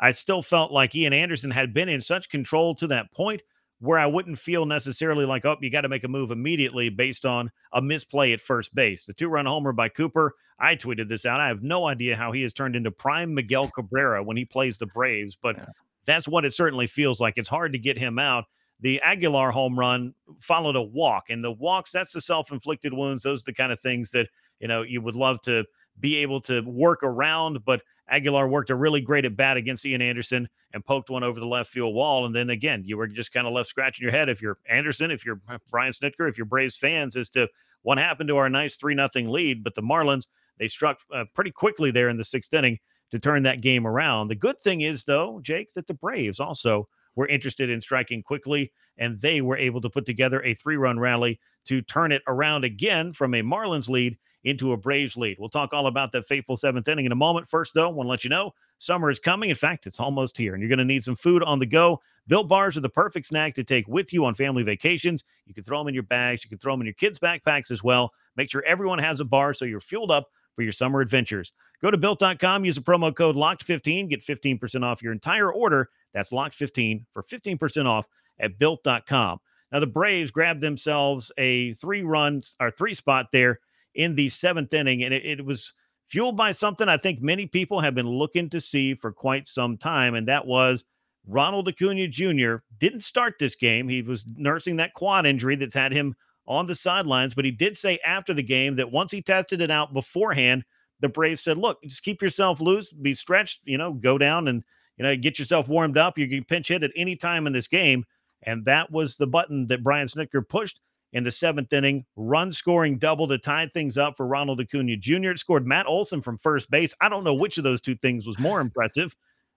I 0.00 0.12
still 0.12 0.42
felt 0.42 0.72
like 0.72 0.94
Ian 0.94 1.12
Anderson 1.12 1.50
had 1.50 1.74
been 1.74 1.88
in 1.88 2.00
such 2.00 2.30
control 2.30 2.74
to 2.76 2.86
that 2.88 3.12
point 3.12 3.42
where 3.80 3.98
I 3.98 4.06
wouldn't 4.06 4.38
feel 4.38 4.66
necessarily 4.66 5.24
like, 5.24 5.44
oh, 5.44 5.56
you 5.60 5.70
got 5.70 5.82
to 5.82 5.88
make 5.88 6.04
a 6.04 6.08
move 6.08 6.30
immediately 6.30 6.88
based 6.88 7.24
on 7.24 7.50
a 7.72 7.80
misplay 7.80 8.32
at 8.32 8.40
first 8.40 8.74
base. 8.74 9.04
The 9.04 9.14
two 9.14 9.28
run 9.28 9.46
homer 9.46 9.72
by 9.72 9.88
Cooper, 9.88 10.34
I 10.58 10.76
tweeted 10.76 11.08
this 11.08 11.24
out. 11.24 11.40
I 11.40 11.48
have 11.48 11.62
no 11.62 11.86
idea 11.86 12.16
how 12.16 12.32
he 12.32 12.42
has 12.42 12.52
turned 12.52 12.76
into 12.76 12.90
prime 12.90 13.34
Miguel 13.34 13.70
Cabrera 13.70 14.22
when 14.22 14.36
he 14.36 14.44
plays 14.44 14.76
the 14.76 14.86
Braves, 14.86 15.36
but 15.40 15.56
that's 16.04 16.28
what 16.28 16.44
it 16.44 16.52
certainly 16.52 16.86
feels 16.86 17.20
like. 17.20 17.34
It's 17.36 17.48
hard 17.48 17.72
to 17.72 17.78
get 17.78 17.98
him 17.98 18.18
out. 18.18 18.44
The 18.80 19.00
Aguilar 19.02 19.50
home 19.50 19.78
run 19.78 20.14
followed 20.40 20.76
a 20.76 20.82
walk, 20.82 21.30
and 21.30 21.44
the 21.44 21.52
walks, 21.52 21.90
that's 21.90 22.12
the 22.12 22.20
self 22.20 22.50
inflicted 22.52 22.92
wounds. 22.92 23.22
Those 23.22 23.42
are 23.42 23.46
the 23.46 23.54
kind 23.54 23.72
of 23.72 23.80
things 23.80 24.10
that, 24.10 24.28
you 24.58 24.68
know, 24.68 24.82
you 24.82 25.00
would 25.02 25.16
love 25.16 25.40
to 25.42 25.64
be 25.98 26.16
able 26.16 26.40
to 26.42 26.60
work 26.62 27.02
around, 27.02 27.64
but 27.64 27.82
Aguilar 28.08 28.48
worked 28.48 28.70
a 28.70 28.74
really 28.74 29.00
great 29.00 29.24
at 29.24 29.36
bat 29.36 29.56
against 29.56 29.86
Ian 29.86 30.02
Anderson 30.02 30.48
and 30.72 30.84
poked 30.84 31.10
one 31.10 31.22
over 31.22 31.38
the 31.38 31.46
left 31.46 31.70
field 31.70 31.94
wall. 31.94 32.26
And 32.26 32.34
then 32.34 32.50
again, 32.50 32.82
you 32.84 32.96
were 32.96 33.06
just 33.06 33.32
kind 33.32 33.46
of 33.46 33.52
left 33.52 33.68
scratching 33.68 34.02
your 34.02 34.12
head 34.12 34.28
if 34.28 34.42
you're 34.42 34.58
Anderson, 34.68 35.10
if 35.10 35.24
you're 35.24 35.40
Brian 35.70 35.92
Snitker, 35.92 36.28
if 36.28 36.36
you're 36.36 36.44
Braves 36.44 36.76
fans 36.76 37.16
as 37.16 37.28
to 37.30 37.48
what 37.82 37.98
happened 37.98 38.28
to 38.28 38.36
our 38.36 38.48
nice 38.48 38.76
3 38.76 38.94
nothing 38.94 39.28
lead. 39.28 39.62
But 39.62 39.74
the 39.74 39.82
Marlins, 39.82 40.26
they 40.58 40.68
struck 40.68 41.00
uh, 41.14 41.24
pretty 41.34 41.52
quickly 41.52 41.90
there 41.90 42.08
in 42.08 42.16
the 42.16 42.24
sixth 42.24 42.52
inning 42.52 42.78
to 43.10 43.18
turn 43.18 43.42
that 43.44 43.60
game 43.60 43.86
around. 43.86 44.28
The 44.28 44.34
good 44.34 44.60
thing 44.60 44.82
is, 44.82 45.04
though, 45.04 45.40
Jake, 45.42 45.68
that 45.74 45.86
the 45.86 45.94
Braves 45.94 46.40
also 46.40 46.88
were 47.16 47.26
interested 47.26 47.70
in 47.70 47.80
striking 47.80 48.22
quickly, 48.22 48.72
and 48.98 49.20
they 49.20 49.40
were 49.40 49.56
able 49.56 49.80
to 49.80 49.90
put 49.90 50.06
together 50.06 50.42
a 50.42 50.54
three 50.54 50.76
run 50.76 50.98
rally 50.98 51.40
to 51.66 51.82
turn 51.82 52.12
it 52.12 52.22
around 52.26 52.64
again 52.64 53.12
from 53.12 53.34
a 53.34 53.42
Marlins 53.42 53.88
lead 53.88 54.16
into 54.44 54.72
a 54.72 54.76
Braves 54.76 55.16
lead. 55.16 55.36
We'll 55.38 55.48
talk 55.48 55.72
all 55.72 55.86
about 55.86 56.12
that 56.12 56.26
fateful 56.26 56.56
seventh 56.56 56.88
inning 56.88 57.06
in 57.06 57.12
a 57.12 57.16
moment. 57.16 57.48
First, 57.48 57.74
though, 57.74 57.88
I 57.88 57.92
want 57.92 58.06
to 58.06 58.10
let 58.10 58.24
you 58.24 58.30
know 58.30 58.54
summer 58.78 59.10
is 59.10 59.18
coming. 59.18 59.50
In 59.50 59.56
fact, 59.56 59.86
it's 59.86 60.00
almost 60.00 60.36
here, 60.36 60.54
and 60.54 60.62
you're 60.62 60.68
going 60.68 60.78
to 60.78 60.84
need 60.84 61.04
some 61.04 61.16
food 61.16 61.42
on 61.42 61.58
the 61.58 61.66
go. 61.66 62.00
Built 62.26 62.48
bars 62.48 62.76
are 62.76 62.80
the 62.80 62.88
perfect 62.88 63.26
snack 63.26 63.54
to 63.54 63.64
take 63.64 63.86
with 63.86 64.12
you 64.12 64.24
on 64.24 64.34
family 64.34 64.62
vacations. 64.62 65.24
You 65.46 65.54
can 65.54 65.64
throw 65.64 65.78
them 65.78 65.88
in 65.88 65.94
your 65.94 66.02
bags, 66.02 66.44
you 66.44 66.48
can 66.48 66.58
throw 66.58 66.72
them 66.72 66.80
in 66.80 66.86
your 66.86 66.94
kids' 66.94 67.18
backpacks 67.18 67.70
as 67.70 67.82
well. 67.82 68.12
Make 68.36 68.50
sure 68.50 68.64
everyone 68.64 68.98
has 68.98 69.20
a 69.20 69.24
bar 69.24 69.52
so 69.52 69.64
you're 69.64 69.80
fueled 69.80 70.10
up 70.10 70.28
for 70.54 70.62
your 70.62 70.72
summer 70.72 71.00
adventures. 71.00 71.52
Go 71.82 71.90
to 71.90 71.96
built.com, 71.96 72.64
use 72.64 72.74
the 72.74 72.82
promo 72.82 73.14
code 73.14 73.36
LOCKED15, 73.36 74.10
get 74.10 74.24
15% 74.24 74.82
off 74.82 75.02
your 75.02 75.12
entire 75.12 75.52
order. 75.52 75.90
That's 76.12 76.30
LOCKED15 76.30 77.04
for 77.12 77.22
15% 77.22 77.86
off 77.86 78.06
at 78.38 78.58
built.com. 78.58 79.40
Now, 79.72 79.80
the 79.80 79.86
Braves 79.86 80.30
grabbed 80.30 80.60
themselves 80.60 81.30
a 81.38 81.74
three 81.74 82.02
run 82.02 82.42
or 82.58 82.70
three 82.70 82.94
spot 82.94 83.28
there 83.32 83.60
in 83.94 84.14
the 84.14 84.28
seventh 84.28 84.72
inning. 84.72 85.04
And 85.04 85.12
it, 85.14 85.24
it 85.24 85.44
was 85.44 85.72
fueled 86.06 86.36
by 86.36 86.52
something 86.52 86.88
I 86.88 86.96
think 86.96 87.22
many 87.22 87.46
people 87.46 87.80
have 87.80 87.94
been 87.94 88.08
looking 88.08 88.50
to 88.50 88.60
see 88.60 88.94
for 88.94 89.12
quite 89.12 89.46
some 89.46 89.76
time, 89.76 90.14
and 90.14 90.26
that 90.28 90.46
was 90.46 90.84
Ronald 91.26 91.68
Acuna 91.68 92.08
Jr. 92.08 92.56
didn't 92.78 93.00
start 93.00 93.34
this 93.38 93.54
game. 93.54 93.88
He 93.88 94.02
was 94.02 94.24
nursing 94.36 94.76
that 94.76 94.94
quad 94.94 95.26
injury 95.26 95.56
that's 95.56 95.74
had 95.74 95.92
him 95.92 96.16
on 96.46 96.66
the 96.66 96.74
sidelines, 96.74 97.34
but 97.34 97.44
he 97.44 97.52
did 97.52 97.78
say 97.78 97.98
after 98.04 98.34
the 98.34 98.42
game 98.42 98.76
that 98.76 98.90
once 98.90 99.12
he 99.12 99.22
tested 99.22 99.60
it 99.60 99.70
out 99.70 99.92
beforehand, 99.94 100.64
the 100.98 101.08
Braves 101.08 101.42
said, 101.42 101.58
"Look, 101.58 101.82
just 101.84 102.02
keep 102.02 102.20
yourself 102.20 102.60
loose, 102.60 102.90
be 102.92 103.14
stretched, 103.14 103.60
you 103.64 103.78
know, 103.78 103.92
go 103.92 104.18
down 104.18 104.48
and 104.48 104.64
you 104.96 105.04
know 105.04 105.16
get 105.16 105.38
yourself 105.38 105.68
warmed 105.68 105.96
up. 105.96 106.18
You 106.18 106.28
can 106.28 106.44
pinch 106.44 106.68
hit 106.68 106.82
at 106.82 106.90
any 106.96 107.16
time 107.16 107.46
in 107.46 107.52
this 107.52 107.68
game." 107.68 108.04
And 108.42 108.64
that 108.64 108.90
was 108.90 109.16
the 109.16 109.26
button 109.26 109.66
that 109.68 109.82
Brian 109.82 110.08
Snitker 110.08 110.46
pushed 110.46 110.80
in 111.12 111.24
the 111.24 111.30
seventh 111.30 111.72
inning. 111.72 112.04
Run 112.16 112.52
scoring 112.52 112.98
double 112.98 113.28
to 113.28 113.38
tie 113.38 113.68
things 113.72 113.98
up 113.98 114.16
for 114.16 114.26
Ronald 114.26 114.60
Acuna 114.60 114.96
Jr. 114.96 115.30
It 115.30 115.38
scored 115.38 115.66
Matt 115.66 115.86
Olson 115.86 116.22
from 116.22 116.38
first 116.38 116.70
base. 116.70 116.94
I 117.00 117.08
don't 117.08 117.24
know 117.24 117.34
which 117.34 117.58
of 117.58 117.64
those 117.64 117.80
two 117.80 117.96
things 117.96 118.26
was 118.26 118.38
more 118.38 118.60
impressive. 118.60 119.14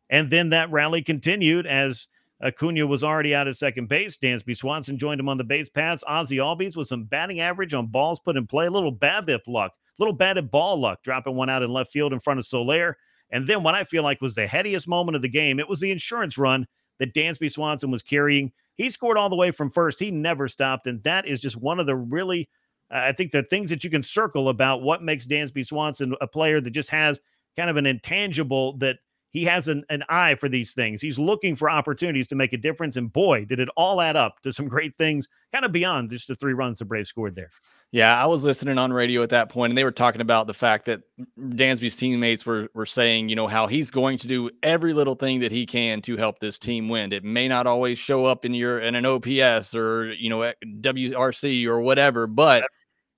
And 0.10 0.30
then 0.30 0.50
that 0.50 0.72
rally 0.72 1.01
continued 1.01 1.66
as 1.66 2.08
Acuna 2.44 2.86
was 2.86 3.04
already 3.04 3.34
out 3.34 3.48
at 3.48 3.56
second 3.56 3.88
base. 3.88 4.18
Dansby 4.18 4.56
Swanson 4.58 4.98
joined 4.98 5.20
him 5.20 5.30
on 5.30 5.38
the 5.38 5.44
base 5.44 5.70
paths. 5.70 6.04
Ozzie 6.06 6.38
Albies 6.38 6.75
with 6.75 6.88
some 6.88 7.06
batting 7.06 7.39
average 7.39 7.74
on 7.74 7.88
balls 7.88 8.20
put 8.20 8.36
in 8.36 8.46
play. 8.46 8.66
A 8.66 8.72
little 8.72 8.94
BABIP 8.94 9.42
luck, 9.48 9.74
little 9.98 10.13
batted 10.13 10.51
ball 10.51 10.80
luck, 10.80 11.01
dropping 11.04 11.36
one 11.36 11.50
out 11.50 11.63
in 11.63 11.72
left 11.72 11.92
field 11.92 12.13
in 12.13 12.20
front 12.20 12.39
of 12.39 12.46
Soler. 12.46 12.98
And 13.32 13.48
then 13.48 13.63
what 13.63 13.75
I 13.75 13.84
feel 13.84 14.04
like 14.04 14.22
was 14.22 14.36
the 14.36 14.46
headiest 14.46 14.88
moment 14.88 15.16
of 15.16 15.22
the 15.22 15.30
game, 15.30 15.60
it 15.60 15.70
was 15.70 15.80
the 15.80 15.92
insurance 15.92 16.38
run 16.38 16.68
that 17.00 17.16
Dansby 17.16 17.50
Swanson 17.50 17.89
was 17.89 18.04
carrying 18.04 18.51
he 18.75 18.89
scored 18.89 19.18
all 19.18 19.30
the 19.30 19.36
way 19.36 19.51
from 19.51 19.70
first. 19.70 20.00
He 20.00 20.12
never 20.12 20.48
stopped. 20.48 20.88
And 20.88 21.03
that 21.03 21.27
is 21.27 21.39
just 21.39 21.56
one 21.56 21.80
of 21.80 21.86
the 21.86 21.96
really, 21.96 22.50
I 22.89 23.12
think, 23.12 23.32
the 23.32 23.44
things 23.44 23.70
that 23.70 23.84
you 23.84 23.89
can 23.89 24.03
circle 24.03 24.50
about 24.50 24.82
what 24.82 25.03
makes 25.03 25.25
Dansby 25.25 25.65
Swanson 25.65 26.15
a 26.22 26.27
player 26.27 26.60
that 26.62 26.72
just 26.72 26.89
has 26.89 27.20
kind 27.56 27.70
of 27.70 27.77
an 27.77 27.86
intangible 27.86 28.77
that 28.77 28.98
he 29.30 29.46
has 29.46 29.68
an, 29.68 29.84
an 29.89 30.03
eye 30.10 30.36
for 30.36 30.48
these 30.48 30.74
things. 30.74 31.01
He's 31.01 31.18
looking 31.18 31.56
for 31.56 31.70
opportunities 31.70 32.27
to 32.27 32.36
make 32.36 32.53
a 32.53 32.58
difference. 32.58 32.96
And 32.96 33.12
boy, 33.12 33.46
did 33.46 33.60
it 33.60 33.70
all 33.75 34.00
add 34.00 34.15
up 34.15 34.39
to 34.42 34.53
some 34.53 34.68
great 34.68 34.96
things, 34.96 35.27
kind 35.51 35.65
of 35.65 35.72
beyond 35.72 36.12
just 36.12 36.27
the 36.27 36.36
three 36.36 36.53
runs 36.53 36.80
the 36.80 36.86
Braves 36.86 37.10
scored 37.10 37.36
there. 37.36 37.50
Yeah, 37.94 38.16
I 38.20 38.26
was 38.26 38.44
listening 38.44 38.80
on 38.80 38.92
radio 38.92 39.22
at 39.22 39.30
that 39.30 39.50
point, 39.50 39.70
and 39.70 39.78
they 39.78 39.84
were 39.84 39.92
talking 39.92 40.20
about 40.20 40.48
the 40.48 40.54
fact 40.56 40.86
that 40.86 41.02
Dansby's 41.40 41.96
teammates 41.96 42.44
were 42.44 42.68
were 42.74 42.88
saying, 42.88 43.30
you 43.30 43.36
know, 43.36 43.46
how 43.46 43.68
he's 43.68 43.92
going 43.92 44.18
to 44.18 44.28
do 44.28 44.50
every 44.64 44.94
little 44.94 45.14
thing 45.14 45.42
that 45.42 45.52
he 45.52 45.68
can 45.68 46.02
to 46.02 46.18
help 46.18 46.40
this 46.40 46.58
team 46.58 46.90
win. 46.90 47.14
It 47.14 47.24
may 47.24 47.48
not 47.48 47.68
always 47.68 48.00
show 48.00 48.26
up 48.26 48.46
in 48.46 48.56
your 48.56 48.80
in 48.80 48.96
an 48.96 49.06
OPS 49.06 49.76
or 49.76 50.12
you 50.14 50.28
know 50.32 50.52
WRC 50.82 51.68
or 51.68 51.82
whatever, 51.82 52.26
but 52.26 52.64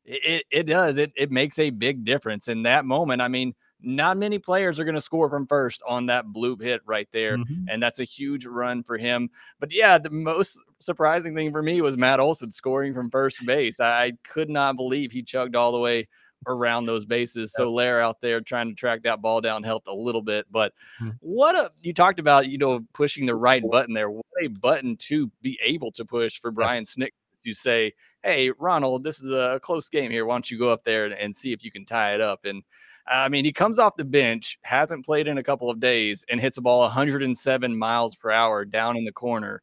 it 0.05 0.43
it 0.51 0.63
does. 0.63 0.97
It 0.97 1.13
it 1.15 1.31
makes 1.31 1.59
a 1.59 1.69
big 1.69 2.05
difference 2.05 2.49
in 2.49 2.63
that 2.63 2.85
moment. 2.85 3.21
I 3.21 3.29
mean, 3.29 3.55
not 3.85 4.17
many 4.17 4.39
players 4.39 4.79
are 4.79 4.83
going 4.83 4.95
to 4.95 5.01
score 5.01 5.29
from 5.29 5.47
first 5.47 5.81
on 5.87 6.07
that 6.07 6.25
bloop 6.27 6.61
hit 6.61 6.81
right 6.85 7.07
there. 7.11 7.37
Mm-hmm. 7.37 7.65
And 7.69 7.81
that's 7.81 7.99
a 7.99 8.03
huge 8.03 8.45
run 8.45 8.83
for 8.83 8.97
him. 8.97 9.29
But 9.59 9.71
yeah, 9.71 9.97
the 9.97 10.09
most 10.09 10.63
surprising 10.79 11.35
thing 11.35 11.51
for 11.51 11.61
me 11.61 11.81
was 11.81 11.97
Matt 11.97 12.19
Olson 12.19 12.51
scoring 12.51 12.93
from 12.93 13.09
first 13.09 13.45
base. 13.45 13.79
I 13.79 14.13
could 14.23 14.49
not 14.49 14.75
believe 14.75 15.11
he 15.11 15.21
chugged 15.21 15.55
all 15.55 15.71
the 15.71 15.79
way 15.79 16.07
around 16.47 16.85
those 16.85 17.05
bases. 17.05 17.53
Soler 17.53 17.99
out 17.99 18.21
there 18.21 18.41
trying 18.41 18.69
to 18.69 18.75
track 18.75 19.03
that 19.03 19.21
ball 19.21 19.41
down 19.41 19.63
helped 19.63 19.87
a 19.87 19.93
little 19.93 20.21
bit. 20.21 20.45
But 20.51 20.73
mm-hmm. 21.01 21.11
what 21.19 21.55
a 21.55 21.71
you 21.81 21.93
talked 21.93 22.19
about, 22.19 22.47
you 22.49 22.57
know, 22.57 22.85
pushing 22.93 23.25
the 23.25 23.35
right 23.35 23.63
button 23.69 23.93
there. 23.93 24.09
What 24.09 24.25
a 24.41 24.47
button 24.47 24.97
to 24.97 25.31
be 25.41 25.59
able 25.63 25.91
to 25.93 26.05
push 26.05 26.39
for 26.39 26.51
Brian 26.51 26.85
Snick 26.85 27.13
to 27.45 27.53
say, 27.53 27.93
"Hey, 28.23 28.51
Ronald, 28.51 29.03
this 29.03 29.21
is 29.21 29.31
a 29.31 29.59
close 29.61 29.89
game 29.89 30.11
here. 30.11 30.25
Why 30.25 30.35
don't 30.35 30.51
you 30.51 30.59
go 30.59 30.69
up 30.69 30.83
there 30.83 31.05
and, 31.05 31.13
and 31.13 31.35
see 31.35 31.53
if 31.53 31.63
you 31.63 31.71
can 31.71 31.85
tie 31.85 32.13
it 32.13 32.21
up?" 32.21 32.45
And 32.45 32.63
I 33.07 33.29
mean, 33.29 33.45
he 33.45 33.53
comes 33.53 33.79
off 33.79 33.95
the 33.95 34.03
bench, 34.03 34.57
hasn't 34.63 35.05
played 35.05 35.27
in 35.27 35.37
a 35.37 35.43
couple 35.43 35.69
of 35.69 35.79
days, 35.79 36.25
and 36.29 36.41
hits 36.41 36.57
a 36.57 36.61
ball 36.61 36.81
107 36.81 37.77
miles 37.77 38.15
per 38.15 38.31
hour 38.31 38.65
down 38.65 38.97
in 38.97 39.05
the 39.05 39.11
corner 39.11 39.61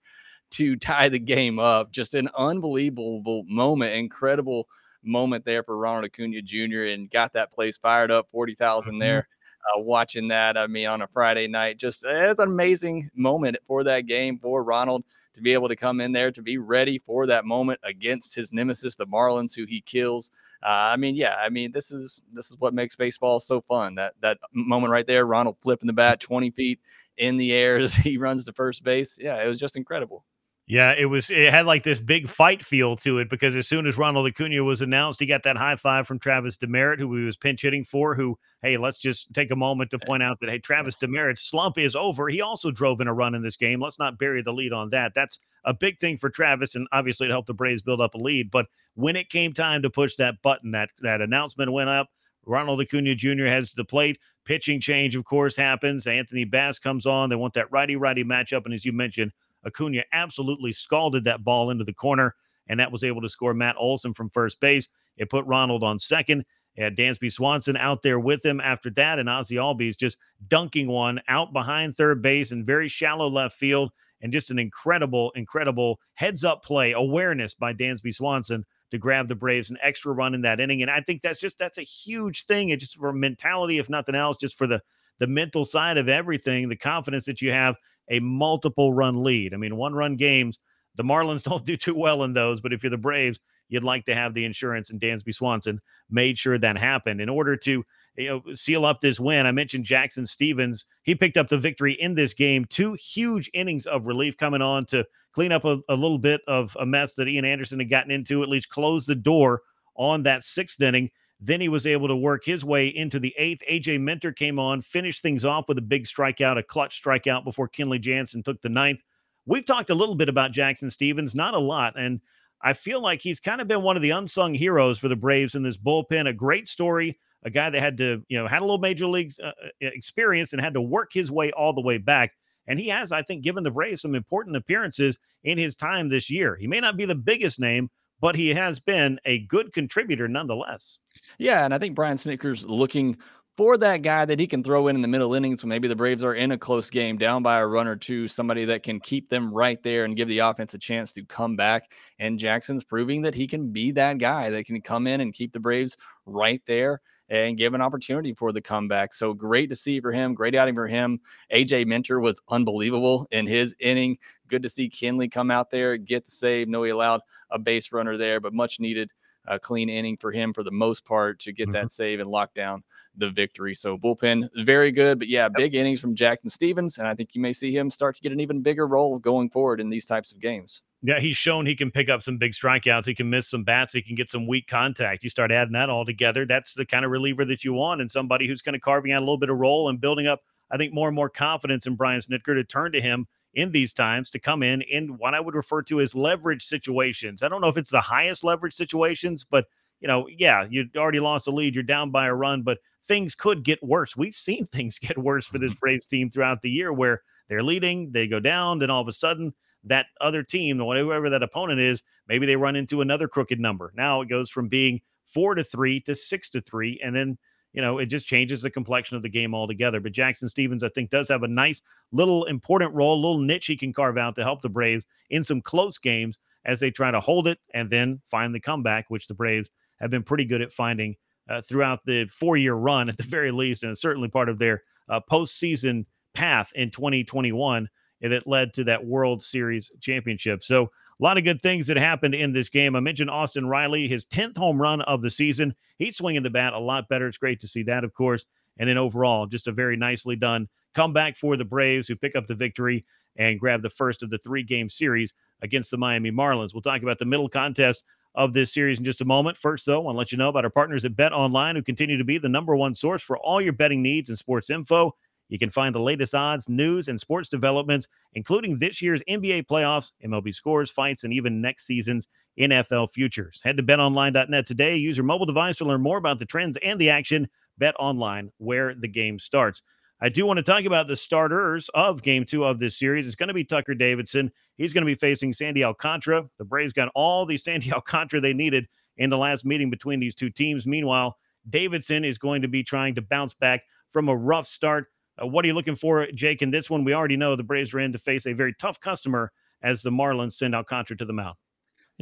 to 0.52 0.76
tie 0.76 1.08
the 1.08 1.18
game 1.18 1.58
up. 1.58 1.90
Just 1.92 2.14
an 2.14 2.28
unbelievable 2.36 3.44
moment, 3.48 3.94
incredible 3.94 4.68
moment 5.02 5.44
there 5.44 5.64
for 5.64 5.76
Ronald 5.76 6.04
Acuna 6.04 6.40
Jr. 6.42 6.84
and 6.84 7.10
got 7.10 7.32
that 7.32 7.52
place 7.52 7.78
fired 7.78 8.10
up. 8.10 8.30
40,000 8.30 8.92
mm-hmm. 8.92 9.00
there 9.00 9.28
uh, 9.64 9.80
watching 9.80 10.28
that. 10.28 10.56
I 10.56 10.66
mean, 10.66 10.86
on 10.86 11.02
a 11.02 11.06
Friday 11.06 11.46
night, 11.48 11.78
just 11.78 12.04
it's 12.06 12.40
an 12.40 12.48
amazing 12.48 13.08
moment 13.14 13.56
for 13.64 13.84
that 13.84 14.06
game 14.06 14.38
for 14.38 14.62
Ronald 14.62 15.04
to 15.34 15.40
be 15.40 15.52
able 15.52 15.68
to 15.68 15.76
come 15.76 16.00
in 16.00 16.12
there 16.12 16.30
to 16.30 16.42
be 16.42 16.58
ready 16.58 16.98
for 16.98 17.26
that 17.26 17.44
moment 17.44 17.80
against 17.84 18.34
his 18.34 18.52
nemesis, 18.52 18.96
the 18.96 19.06
Marlins, 19.06 19.54
who 19.56 19.64
he 19.64 19.80
kills. 19.80 20.30
Uh, 20.62 20.92
I 20.92 20.96
mean, 20.96 21.14
yeah, 21.14 21.36
I 21.40 21.48
mean, 21.48 21.72
this 21.72 21.90
is 21.90 22.20
this 22.32 22.50
is 22.50 22.58
what 22.58 22.74
makes 22.74 22.96
baseball 22.96 23.40
so 23.40 23.60
fun. 23.60 23.94
That 23.94 24.14
that 24.20 24.38
moment 24.52 24.90
right 24.90 25.06
there, 25.06 25.24
Ronald 25.24 25.56
flipping 25.60 25.86
the 25.86 25.92
bat 25.92 26.20
20 26.20 26.50
feet 26.50 26.80
in 27.16 27.36
the 27.36 27.52
air 27.52 27.78
as 27.80 27.94
he 27.94 28.18
runs 28.18 28.44
to 28.44 28.52
first 28.52 28.84
base. 28.84 29.18
Yeah, 29.20 29.42
it 29.42 29.48
was 29.48 29.58
just 29.58 29.76
incredible. 29.76 30.24
Yeah, 30.72 30.94
it 30.96 31.04
was. 31.04 31.28
It 31.28 31.50
had 31.50 31.66
like 31.66 31.82
this 31.82 31.98
big 31.98 32.26
fight 32.26 32.64
feel 32.64 32.96
to 32.96 33.18
it 33.18 33.28
because 33.28 33.54
as 33.56 33.68
soon 33.68 33.86
as 33.86 33.98
Ronald 33.98 34.26
Acuna 34.26 34.64
was 34.64 34.80
announced, 34.80 35.20
he 35.20 35.26
got 35.26 35.42
that 35.42 35.58
high 35.58 35.76
five 35.76 36.06
from 36.06 36.18
Travis 36.18 36.56
Demeritte, 36.56 36.98
who 36.98 37.14
he 37.14 37.26
was 37.26 37.36
pinch 37.36 37.60
hitting 37.60 37.84
for. 37.84 38.14
Who, 38.14 38.38
hey, 38.62 38.78
let's 38.78 38.96
just 38.96 39.34
take 39.34 39.50
a 39.50 39.54
moment 39.54 39.90
to 39.90 39.98
eh, 40.02 40.06
point 40.06 40.22
out 40.22 40.40
that 40.40 40.48
hey, 40.48 40.58
Travis 40.58 40.98
Demeritte's 40.98 41.42
slump 41.42 41.76
is 41.76 41.94
over. 41.94 42.30
He 42.30 42.40
also 42.40 42.70
drove 42.70 43.02
in 43.02 43.06
a 43.06 43.12
run 43.12 43.34
in 43.34 43.42
this 43.42 43.58
game. 43.58 43.82
Let's 43.82 43.98
not 43.98 44.18
bury 44.18 44.40
the 44.40 44.54
lead 44.54 44.72
on 44.72 44.88
that. 44.92 45.12
That's 45.14 45.38
a 45.66 45.74
big 45.74 46.00
thing 46.00 46.16
for 46.16 46.30
Travis, 46.30 46.74
and 46.74 46.88
obviously 46.90 47.26
it 47.26 47.32
helped 47.32 47.48
the 47.48 47.52
Braves 47.52 47.82
build 47.82 48.00
up 48.00 48.14
a 48.14 48.18
lead. 48.18 48.50
But 48.50 48.64
when 48.94 49.14
it 49.14 49.28
came 49.28 49.52
time 49.52 49.82
to 49.82 49.90
push 49.90 50.16
that 50.16 50.40
button, 50.40 50.70
that 50.70 50.88
that 51.02 51.20
announcement 51.20 51.70
went 51.70 51.90
up. 51.90 52.08
Ronald 52.46 52.80
Acuna 52.80 53.14
Jr. 53.14 53.44
heads 53.44 53.68
to 53.70 53.76
the 53.76 53.84
plate. 53.84 54.18
Pitching 54.46 54.80
change, 54.80 55.16
of 55.16 55.26
course, 55.26 55.54
happens. 55.54 56.06
Anthony 56.06 56.44
Bass 56.44 56.78
comes 56.78 57.04
on. 57.04 57.28
They 57.28 57.36
want 57.36 57.52
that 57.54 57.70
righty 57.70 57.94
righty 57.94 58.24
matchup, 58.24 58.64
and 58.64 58.72
as 58.72 58.86
you 58.86 58.92
mentioned 58.92 59.32
Acuna 59.66 60.02
absolutely 60.12 60.72
scalded 60.72 61.24
that 61.24 61.44
ball 61.44 61.70
into 61.70 61.84
the 61.84 61.92
corner, 61.92 62.34
and 62.68 62.78
that 62.80 62.92
was 62.92 63.04
able 63.04 63.20
to 63.22 63.28
score 63.28 63.54
Matt 63.54 63.76
Olson 63.78 64.14
from 64.14 64.30
first 64.30 64.60
base. 64.60 64.88
It 65.16 65.30
put 65.30 65.46
Ronald 65.46 65.82
on 65.82 65.98
second. 65.98 66.44
It 66.74 66.82
had 66.82 66.96
Dansby 66.96 67.30
Swanson 67.30 67.76
out 67.76 68.02
there 68.02 68.18
with 68.18 68.44
him 68.44 68.60
after 68.60 68.90
that, 68.90 69.18
and 69.18 69.28
Ozzie 69.28 69.56
Albies 69.56 69.96
just 69.96 70.16
dunking 70.48 70.88
one 70.88 71.20
out 71.28 71.52
behind 71.52 71.94
third 71.94 72.22
base 72.22 72.50
in 72.50 72.64
very 72.64 72.88
shallow 72.88 73.28
left 73.28 73.58
field, 73.58 73.92
and 74.22 74.32
just 74.32 74.50
an 74.50 74.58
incredible, 74.58 75.32
incredible 75.34 76.00
heads 76.14 76.44
up 76.44 76.64
play 76.64 76.92
awareness 76.92 77.54
by 77.54 77.74
Dansby 77.74 78.14
Swanson 78.14 78.64
to 78.92 78.98
grab 78.98 79.26
the 79.26 79.34
Braves 79.34 79.70
an 79.70 79.78
extra 79.82 80.12
run 80.12 80.34
in 80.34 80.42
that 80.42 80.60
inning. 80.60 80.82
And 80.82 80.90
I 80.90 81.00
think 81.00 81.22
that's 81.22 81.40
just 81.40 81.58
that's 81.58 81.78
a 81.78 81.82
huge 81.82 82.46
thing. 82.46 82.68
It's 82.68 82.84
just 82.84 82.96
for 82.96 83.12
mentality, 83.12 83.78
if 83.78 83.90
nothing 83.90 84.14
else, 84.14 84.36
just 84.36 84.56
for 84.56 84.66
the 84.66 84.80
the 85.18 85.26
mental 85.26 85.64
side 85.64 85.98
of 85.98 86.08
everything, 86.08 86.68
the 86.68 86.76
confidence 86.76 87.24
that 87.24 87.42
you 87.42 87.52
have 87.52 87.76
a 88.10 88.20
multiple 88.20 88.92
run 88.92 89.22
lead. 89.22 89.54
I 89.54 89.56
mean, 89.56 89.76
one 89.76 89.94
run 89.94 90.16
games, 90.16 90.58
the 90.96 91.04
Marlins 91.04 91.42
don't 91.48 91.64
do 91.64 91.76
too 91.76 91.94
well 91.94 92.22
in 92.24 92.32
those, 92.32 92.60
but 92.60 92.72
if 92.72 92.82
you're 92.82 92.90
the 92.90 92.96
Braves, 92.98 93.38
you'd 93.68 93.84
like 93.84 94.04
to 94.06 94.14
have 94.14 94.34
the 94.34 94.44
insurance, 94.44 94.90
and 94.90 95.00
Dansby 95.00 95.34
Swanson 95.34 95.80
made 96.10 96.38
sure 96.38 96.58
that 96.58 96.76
happened 96.76 97.20
in 97.20 97.28
order 97.28 97.56
to 97.56 97.84
you 98.16 98.28
know 98.28 98.54
seal 98.54 98.84
up 98.84 99.00
this 99.00 99.18
win. 99.18 99.46
I 99.46 99.52
mentioned 99.52 99.84
Jackson 99.84 100.26
Stephens; 100.26 100.84
he 101.02 101.14
picked 101.14 101.36
up 101.36 101.48
the 101.48 101.58
victory 101.58 101.94
in 101.94 102.14
this 102.14 102.34
game. 102.34 102.66
Two 102.66 102.94
huge 102.94 103.50
innings 103.54 103.86
of 103.86 104.06
relief 104.06 104.36
coming 104.36 104.62
on 104.62 104.84
to 104.86 105.04
clean 105.32 105.52
up 105.52 105.64
a, 105.64 105.78
a 105.88 105.94
little 105.94 106.18
bit 106.18 106.42
of 106.46 106.76
a 106.78 106.84
mess 106.84 107.14
that 107.14 107.28
Ian 107.28 107.44
Anderson 107.44 107.78
had 107.78 107.90
gotten 107.90 108.10
into. 108.10 108.42
At 108.42 108.48
least 108.48 108.68
close 108.68 109.06
the 109.06 109.14
door 109.14 109.62
on 109.96 110.22
that 110.24 110.42
sixth 110.42 110.80
inning. 110.80 111.10
Then 111.44 111.60
he 111.60 111.68
was 111.68 111.88
able 111.88 112.06
to 112.06 112.14
work 112.14 112.44
his 112.44 112.64
way 112.64 112.86
into 112.86 113.18
the 113.18 113.34
eighth. 113.36 113.62
AJ 113.68 114.00
Minter 114.00 114.30
came 114.30 114.60
on, 114.60 114.80
finished 114.80 115.22
things 115.22 115.44
off 115.44 115.64
with 115.66 115.76
a 115.76 115.82
big 115.82 116.04
strikeout, 116.04 116.56
a 116.56 116.62
clutch 116.62 117.02
strikeout 117.02 117.42
before 117.42 117.68
Kenley 117.68 118.00
Jansen 118.00 118.44
took 118.44 118.62
the 118.62 118.68
ninth. 118.68 119.00
We've 119.44 119.64
talked 119.64 119.90
a 119.90 119.94
little 119.94 120.14
bit 120.14 120.28
about 120.28 120.52
Jackson 120.52 120.88
Stephens, 120.88 121.34
not 121.34 121.54
a 121.54 121.58
lot. 121.58 121.98
And 121.98 122.20
I 122.62 122.74
feel 122.74 123.02
like 123.02 123.20
he's 123.20 123.40
kind 123.40 123.60
of 123.60 123.66
been 123.66 123.82
one 123.82 123.96
of 123.96 124.02
the 124.02 124.10
unsung 124.10 124.54
heroes 124.54 125.00
for 125.00 125.08
the 125.08 125.16
Braves 125.16 125.56
in 125.56 125.64
this 125.64 125.76
bullpen. 125.76 126.28
A 126.28 126.32
great 126.32 126.68
story, 126.68 127.18
a 127.42 127.50
guy 127.50 127.70
that 127.70 127.82
had 127.82 127.96
to, 127.96 128.22
you 128.28 128.38
know, 128.38 128.46
had 128.46 128.60
a 128.60 128.64
little 128.64 128.78
major 128.78 129.08
league 129.08 129.32
uh, 129.42 129.48
uh, 129.48 129.50
experience 129.80 130.52
and 130.52 130.62
had 130.62 130.74
to 130.74 130.80
work 130.80 131.10
his 131.12 131.32
way 131.32 131.50
all 131.50 131.72
the 131.72 131.80
way 131.80 131.98
back. 131.98 132.36
And 132.68 132.78
he 132.78 132.86
has, 132.86 133.10
I 133.10 133.22
think, 133.22 133.42
given 133.42 133.64
the 133.64 133.72
Braves 133.72 134.02
some 134.02 134.14
important 134.14 134.54
appearances 134.54 135.18
in 135.42 135.58
his 135.58 135.74
time 135.74 136.08
this 136.08 136.30
year. 136.30 136.54
He 136.54 136.68
may 136.68 136.78
not 136.78 136.96
be 136.96 137.04
the 137.04 137.16
biggest 137.16 137.58
name, 137.58 137.90
but 138.22 138.36
he 138.36 138.50
has 138.50 138.78
been 138.78 139.20
a 139.26 139.40
good 139.40 139.74
contributor 139.74 140.28
nonetheless. 140.28 140.98
Yeah, 141.38 141.64
and 141.66 141.74
I 141.74 141.78
think 141.78 141.94
Brian 141.94 142.16
Snitker's 142.16 142.64
looking 142.64 143.18
for 143.56 143.76
that 143.76 144.02
guy 144.02 144.24
that 144.24 144.38
he 144.40 144.46
can 144.46 144.64
throw 144.64 144.88
in 144.88 144.96
in 144.96 145.02
the 145.02 145.08
middle 145.08 145.34
innings 145.34 145.62
when 145.62 145.68
maybe 145.68 145.88
the 145.88 145.96
Braves 145.96 146.24
are 146.24 146.34
in 146.34 146.52
a 146.52 146.58
close 146.58 146.88
game, 146.88 147.18
down 147.18 147.42
by 147.42 147.58
a 147.58 147.66
run 147.66 147.86
or 147.86 147.96
two, 147.96 148.26
somebody 148.26 148.64
that 148.64 148.82
can 148.82 148.98
keep 148.98 149.28
them 149.28 149.52
right 149.52 149.82
there 149.82 150.04
and 150.04 150.16
give 150.16 150.28
the 150.28 150.38
offense 150.38 150.72
a 150.74 150.78
chance 150.78 151.12
to 151.12 151.24
come 151.24 151.54
back. 151.54 151.90
And 152.18 152.38
Jackson's 152.38 152.84
proving 152.84 153.22
that 153.22 153.34
he 153.34 153.46
can 153.46 153.70
be 153.70 153.90
that 153.92 154.18
guy 154.18 154.50
that 154.50 154.64
can 154.64 154.80
come 154.80 155.06
in 155.06 155.20
and 155.20 155.34
keep 155.34 155.52
the 155.52 155.60
Braves 155.60 155.96
right 156.24 156.62
there 156.66 157.00
and 157.28 157.56
give 157.56 157.72
an 157.72 157.80
opportunity 157.80 158.34
for 158.34 158.52
the 158.52 158.60
comeback. 158.60 159.14
So 159.14 159.32
great 159.32 159.68
to 159.70 159.74
see 159.74 160.00
for 160.00 160.12
him. 160.12 160.34
Great 160.34 160.54
outing 160.54 160.74
for 160.74 160.86
him. 160.86 161.18
AJ 161.52 161.86
Minter 161.86 162.20
was 162.20 162.40
unbelievable 162.48 163.26
in 163.30 163.46
his 163.46 163.74
inning. 163.80 164.18
Good 164.48 164.62
to 164.62 164.68
see 164.68 164.90
Kenley 164.90 165.30
come 165.30 165.50
out 165.50 165.70
there, 165.70 165.96
get 165.96 166.26
the 166.26 166.30
save. 166.30 166.68
No, 166.68 166.82
he 166.82 166.90
allowed 166.90 167.20
a 167.50 167.58
base 167.58 167.92
runner 167.92 168.16
there, 168.16 168.40
but 168.40 168.52
much 168.52 168.80
needed 168.80 169.10
a 169.46 169.58
clean 169.58 169.88
inning 169.88 170.16
for 170.16 170.30
him 170.30 170.52
for 170.52 170.62
the 170.62 170.70
most 170.70 171.04
part 171.04 171.40
to 171.40 171.52
get 171.52 171.64
mm-hmm. 171.64 171.72
that 171.72 171.90
save 171.90 172.20
and 172.20 172.30
lock 172.30 172.54
down 172.54 172.82
the 173.16 173.30
victory. 173.30 173.74
So 173.74 173.98
bullpen 173.98 174.48
very 174.56 174.92
good, 174.92 175.18
but 175.18 175.28
yeah, 175.28 175.48
big 175.48 175.74
innings 175.74 176.00
from 176.00 176.14
Jackson 176.14 176.50
Stephens, 176.50 176.98
and 176.98 177.06
I 177.06 177.14
think 177.14 177.34
you 177.34 177.40
may 177.40 177.52
see 177.52 177.76
him 177.76 177.90
start 177.90 178.16
to 178.16 178.22
get 178.22 178.32
an 178.32 178.40
even 178.40 178.62
bigger 178.62 178.86
role 178.86 179.18
going 179.18 179.50
forward 179.50 179.80
in 179.80 179.90
these 179.90 180.06
types 180.06 180.32
of 180.32 180.40
games. 180.40 180.82
Yeah, 181.02 181.18
he's 181.18 181.36
shown 181.36 181.66
he 181.66 181.74
can 181.74 181.90
pick 181.90 182.08
up 182.08 182.22
some 182.22 182.38
big 182.38 182.52
strikeouts. 182.52 183.06
He 183.06 183.14
can 183.14 183.28
miss 183.28 183.48
some 183.48 183.64
bats. 183.64 183.92
He 183.92 184.02
can 184.02 184.14
get 184.14 184.30
some 184.30 184.46
weak 184.46 184.68
contact. 184.68 185.24
You 185.24 185.30
start 185.30 185.50
adding 185.50 185.72
that 185.72 185.90
all 185.90 186.04
together. 186.04 186.46
That's 186.46 186.74
the 186.74 186.86
kind 186.86 187.04
of 187.04 187.10
reliever 187.10 187.44
that 187.46 187.64
you 187.64 187.72
want, 187.72 188.00
and 188.00 188.10
somebody 188.10 188.46
who's 188.46 188.62
kind 188.62 188.76
of 188.76 188.82
carving 188.82 189.12
out 189.12 189.18
a 189.18 189.20
little 189.20 189.38
bit 189.38 189.50
of 189.50 189.58
role 189.58 189.88
and 189.88 190.00
building 190.00 190.28
up, 190.28 190.42
I 190.70 190.76
think, 190.76 190.94
more 190.94 191.08
and 191.08 191.16
more 191.16 191.28
confidence 191.28 191.86
in 191.86 191.96
Brian 191.96 192.20
Snitker 192.20 192.54
to 192.54 192.62
turn 192.62 192.92
to 192.92 193.00
him 193.00 193.26
in 193.54 193.72
these 193.72 193.92
times 193.92 194.30
to 194.30 194.38
come 194.38 194.62
in 194.62 194.82
in 194.82 195.18
what 195.18 195.34
I 195.34 195.40
would 195.40 195.54
refer 195.54 195.82
to 195.82 196.00
as 196.00 196.14
leverage 196.14 196.64
situations. 196.64 197.42
I 197.42 197.48
don't 197.48 197.60
know 197.60 197.68
if 197.68 197.76
it's 197.76 197.90
the 197.90 198.00
highest 198.00 198.44
leverage 198.44 198.74
situations, 198.74 199.44
but 199.48 199.66
you 200.00 200.08
know, 200.08 200.26
yeah, 200.26 200.66
you 200.68 200.88
already 200.96 201.20
lost 201.20 201.46
a 201.46 201.50
lead, 201.50 201.74
you're 201.74 201.84
down 201.84 202.10
by 202.10 202.26
a 202.26 202.34
run, 202.34 202.62
but 202.62 202.78
things 203.04 203.34
could 203.34 203.62
get 203.62 203.82
worse. 203.82 204.16
We've 204.16 204.34
seen 204.34 204.66
things 204.72 204.98
get 204.98 205.18
worse 205.18 205.46
for 205.46 205.58
this 205.58 205.70
mm-hmm. 205.70 205.78
Braves 205.80 206.06
team 206.06 206.30
throughout 206.30 206.62
the 206.62 206.70
year 206.70 206.92
where 206.92 207.22
they're 207.48 207.62
leading, 207.62 208.10
they 208.12 208.26
go 208.26 208.40
down, 208.40 208.78
then 208.78 208.90
all 208.90 209.02
of 209.02 209.08
a 209.08 209.12
sudden 209.12 209.52
that 209.84 210.06
other 210.20 210.42
team, 210.42 210.78
whatever 210.78 211.28
that 211.30 211.42
opponent 211.42 211.80
is, 211.80 212.02
maybe 212.28 212.46
they 212.46 212.56
run 212.56 212.76
into 212.76 213.00
another 213.00 213.28
crooked 213.28 213.60
number. 213.60 213.92
Now 213.96 214.20
it 214.20 214.28
goes 214.28 214.48
from 214.48 214.68
being 214.68 215.00
four 215.24 215.54
to 215.54 215.64
three 215.64 216.00
to 216.00 216.14
six 216.14 216.48
to 216.50 216.60
three, 216.60 217.00
and 217.02 217.14
then 217.14 217.38
you 217.72 217.82
know 217.82 217.98
it 217.98 218.06
just 218.06 218.26
changes 218.26 218.62
the 218.62 218.70
complexion 218.70 219.16
of 219.16 219.22
the 219.22 219.28
game 219.28 219.54
altogether. 219.54 220.00
But 220.00 220.12
Jackson 220.12 220.48
Stephens, 220.48 220.84
I 220.84 220.88
think, 220.88 221.10
does 221.10 221.28
have 221.28 221.42
a 221.42 221.48
nice 221.48 221.80
little 222.12 222.44
important 222.44 222.94
role, 222.94 223.14
a 223.14 223.22
little 223.22 223.40
niche 223.40 223.66
he 223.66 223.76
can 223.76 223.92
carve 223.92 224.18
out 224.18 224.34
to 224.36 224.44
help 224.44 224.62
the 224.62 224.68
Braves 224.68 225.04
in 225.30 225.44
some 225.44 225.60
close 225.60 225.98
games 225.98 226.38
as 226.64 226.80
they 226.80 226.90
try 226.90 227.10
to 227.10 227.20
hold 227.20 227.46
it 227.48 227.58
and 227.74 227.90
then 227.90 228.20
find 228.30 228.54
the 228.54 228.60
comeback, 228.60 229.06
which 229.08 229.26
the 229.26 229.34
Braves 229.34 229.70
have 230.00 230.10
been 230.10 230.22
pretty 230.22 230.44
good 230.44 230.62
at 230.62 230.72
finding 230.72 231.16
uh, 231.48 231.60
throughout 231.60 232.00
the 232.04 232.26
four-year 232.30 232.74
run, 232.74 233.08
at 233.08 233.16
the 233.16 233.22
very 233.28 233.50
least, 233.50 233.82
and 233.82 233.96
certainly 233.96 234.28
part 234.28 234.48
of 234.48 234.58
their 234.58 234.82
uh, 235.08 235.20
postseason 235.30 236.04
path 236.34 236.70
in 236.74 236.90
2021 236.90 237.88
that 238.20 238.46
led 238.46 238.72
to 238.74 238.84
that 238.84 239.04
World 239.04 239.42
Series 239.42 239.90
championship. 240.00 240.62
So, 240.62 240.90
a 241.20 241.22
lot 241.22 241.38
of 241.38 241.44
good 241.44 241.62
things 241.62 241.86
that 241.86 241.96
happened 241.96 242.34
in 242.34 242.52
this 242.52 242.68
game. 242.68 242.96
I 242.96 243.00
mentioned 243.00 243.30
Austin 243.30 243.68
Riley, 243.68 244.08
his 244.08 244.24
10th 244.26 244.56
home 244.56 244.80
run 244.80 245.02
of 245.02 245.22
the 245.22 245.30
season. 245.30 245.74
He's 246.02 246.16
swinging 246.16 246.42
the 246.42 246.50
bat 246.50 246.72
a 246.72 246.78
lot 246.78 247.08
better. 247.08 247.28
It's 247.28 247.38
great 247.38 247.60
to 247.60 247.68
see 247.68 247.84
that, 247.84 248.02
of 248.02 248.12
course. 248.12 248.44
And 248.78 248.88
then 248.88 248.98
overall, 248.98 249.46
just 249.46 249.68
a 249.68 249.72
very 249.72 249.96
nicely 249.96 250.36
done 250.36 250.68
comeback 250.94 251.36
for 251.36 251.56
the 251.56 251.64
Braves 251.64 252.08
who 252.08 252.16
pick 252.16 252.34
up 252.34 252.46
the 252.46 252.54
victory 252.54 253.04
and 253.36 253.60
grab 253.60 253.82
the 253.82 253.90
first 253.90 254.22
of 254.22 254.30
the 254.30 254.38
three 254.38 254.62
game 254.62 254.88
series 254.88 255.32
against 255.62 255.90
the 255.90 255.96
Miami 255.96 256.30
Marlins. 256.30 256.74
We'll 256.74 256.82
talk 256.82 257.02
about 257.02 257.18
the 257.18 257.24
middle 257.24 257.48
contest 257.48 258.02
of 258.34 258.52
this 258.52 258.72
series 258.72 258.98
in 258.98 259.04
just 259.04 259.20
a 259.20 259.26
moment. 259.26 259.56
First, 259.56 259.86
though, 259.86 260.00
I 260.00 260.04
want 260.04 260.14
to 260.16 260.18
let 260.18 260.32
you 260.32 260.38
know 260.38 260.48
about 260.48 260.64
our 260.64 260.70
partners 260.70 261.04
at 261.04 261.14
Bet 261.14 261.32
Online, 261.32 261.76
who 261.76 261.82
continue 261.82 262.18
to 262.18 262.24
be 262.24 262.38
the 262.38 262.48
number 262.48 262.74
one 262.74 262.94
source 262.94 263.22
for 263.22 263.38
all 263.38 263.60
your 263.60 263.72
betting 263.72 264.02
needs 264.02 264.28
and 264.28 264.38
sports 264.38 264.70
info. 264.70 265.14
You 265.48 265.58
can 265.58 265.70
find 265.70 265.94
the 265.94 266.00
latest 266.00 266.34
odds, 266.34 266.68
news, 266.68 267.08
and 267.08 267.20
sports 267.20 267.48
developments, 267.48 268.08
including 268.32 268.78
this 268.78 269.02
year's 269.02 269.22
NBA 269.28 269.66
playoffs, 269.66 270.12
MLB 270.24 270.54
scores, 270.54 270.90
fights, 270.90 271.24
and 271.24 271.32
even 271.32 271.60
next 271.60 271.86
season's 271.86 272.26
NFL 272.58 273.12
futures. 273.12 273.60
Head 273.62 273.76
to 273.76 273.82
betonline.net 273.82 274.66
today. 274.66 274.96
Use 274.96 275.16
your 275.16 275.24
mobile 275.24 275.46
device 275.46 275.76
to 275.76 275.84
learn 275.84 276.02
more 276.02 276.18
about 276.18 276.38
the 276.38 276.46
trends 276.46 276.78
and 276.82 277.00
the 277.00 277.10
action. 277.10 277.48
Bet 277.78 277.94
online, 277.98 278.52
where 278.58 278.94
the 278.94 279.08
game 279.08 279.38
starts. 279.38 279.82
I 280.20 280.28
do 280.28 280.46
want 280.46 280.58
to 280.58 280.62
talk 280.62 280.84
about 280.84 281.08
the 281.08 281.16
starters 281.16 281.90
of 281.94 282.22
game 282.22 282.44
two 282.44 282.64
of 282.64 282.78
this 282.78 282.98
series. 282.98 283.26
It's 283.26 283.34
going 283.34 283.48
to 283.48 283.54
be 283.54 283.64
Tucker 283.64 283.94
Davidson 283.94 284.52
He's 284.76 284.92
going 284.92 285.02
to 285.02 285.06
be 285.06 285.14
facing 285.14 285.52
Sandy 285.52 285.84
Alcantara. 285.84 286.48
The 286.58 286.64
Braves 286.64 286.92
got 286.92 287.08
all 287.14 287.46
the 287.46 287.56
Sandy 287.56 287.92
Alcantara 287.92 288.40
they 288.40 288.52
needed 288.52 288.88
in 289.16 289.30
the 289.30 289.38
last 289.38 289.64
meeting 289.64 289.90
between 289.90 290.20
these 290.20 290.34
two 290.34 290.50
teams. 290.50 290.86
Meanwhile, 290.86 291.36
Davidson 291.68 292.24
is 292.24 292.38
going 292.38 292.62
to 292.62 292.68
be 292.68 292.82
trying 292.82 293.14
to 293.14 293.22
bounce 293.22 293.54
back 293.54 293.82
from 294.10 294.28
a 294.28 294.36
rough 294.36 294.66
start. 294.66 295.06
Uh, 295.40 295.46
what 295.46 295.64
are 295.64 295.68
you 295.68 295.74
looking 295.74 295.96
for, 295.96 296.26
Jake, 296.32 296.62
in 296.62 296.70
this 296.70 296.90
one? 296.90 297.04
We 297.04 297.14
already 297.14 297.36
know 297.36 297.54
the 297.56 297.62
Braves 297.62 297.94
are 297.94 298.00
in 298.00 298.12
to 298.12 298.18
face 298.18 298.46
a 298.46 298.52
very 298.52 298.74
tough 298.78 299.00
customer 299.00 299.52
as 299.82 300.02
the 300.02 300.10
Marlins 300.10 300.54
send 300.54 300.74
Alcantara 300.74 301.16
to 301.18 301.24
the 301.24 301.32
mound. 301.32 301.56